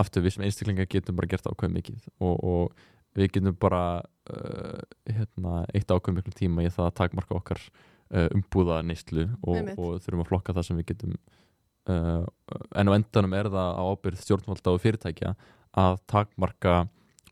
[0.01, 2.07] aftur við sem einstaklingar getum bara gert ákveð mikið.
[2.25, 4.81] Og, og við getum bara uh,
[5.11, 7.61] hérna eitt ákveð miklu tíma í það að takmarka okkar
[8.13, 11.17] uh, umbúða neyslu og, og þurfum að flokka það sem við getum
[11.91, 12.25] uh,
[12.77, 15.35] en á endanum er það á ábyrð stjórnvalda og fyrirtækja
[15.81, 16.81] að takmarka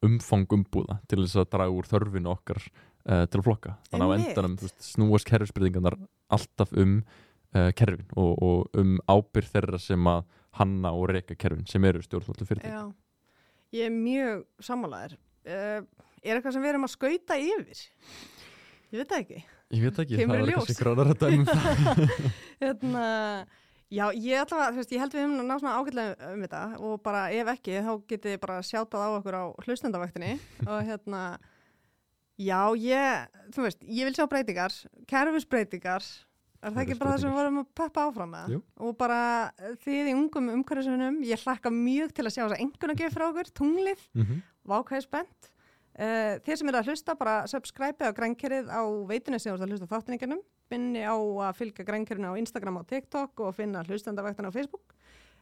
[0.05, 4.11] umfang umbúða til þess að draga úr þörfinu okkar uh, til að flokka þannig að
[4.11, 5.99] á endanum veist, snúast kerfisbreytingarnar
[6.31, 10.25] alltaf um uh, kerfin og, og um ábyrð þeirra sem að
[10.59, 12.93] hanna og reka kerfin sem eru stjórnvalda og fyrirtækja Já,
[13.75, 15.19] ég er mjög sammálaður.
[15.45, 15.83] Uh,
[16.23, 17.83] er eitthvað sem við erum að skauta yfir?
[18.89, 19.41] Ég veit það ekki.
[19.69, 21.99] Ég veit ekki, það var kannski gránar að dæmum það
[22.63, 23.03] hérna,
[23.93, 26.95] já, ég að, þú veist, ég held við höfum ná svona ágætlega um þetta og
[27.05, 30.31] bara ef ekki, þá getið bara sjátað á okkur á hlustendavaktinni
[30.71, 31.21] og hérna,
[32.41, 34.73] já, ég, þú veist, ég vil sjá breytingar,
[35.13, 36.09] kerfisbreytingar,
[36.65, 38.49] er það ekki bara það sem við vorum að peppa áfram með?
[38.55, 38.63] Jú.
[38.89, 39.21] Og bara
[39.85, 43.29] þið í ungum umhverfisunum, ég hlakka mjög til að sjá þess að að gefa frá
[43.29, 44.41] okkur, tunglið, Mhm.
[44.73, 45.53] vákvæði spennt.
[45.99, 49.65] Uh, þeir sem eru að hlusta, bara subscribe á grænkerið á veitinu sem þú ert
[49.65, 50.41] að hlusta þáttinningunum.
[50.71, 54.95] Binni á að fylgja grænkerinu á Instagram og TikTok og finna hlustandavættina á Facebook.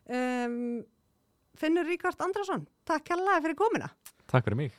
[0.09, 0.81] Um,
[1.57, 3.91] Finnur Ríkard Andrason, takk hérlega fyrir komina.
[4.25, 4.73] Takk fyrir mig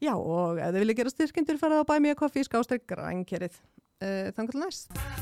[0.00, 3.58] Já, og ef þið viljið gera styrkindur, farað á bæmi að koffi í skástrík grænkerið.
[4.00, 5.19] Uh, Þannig til næst.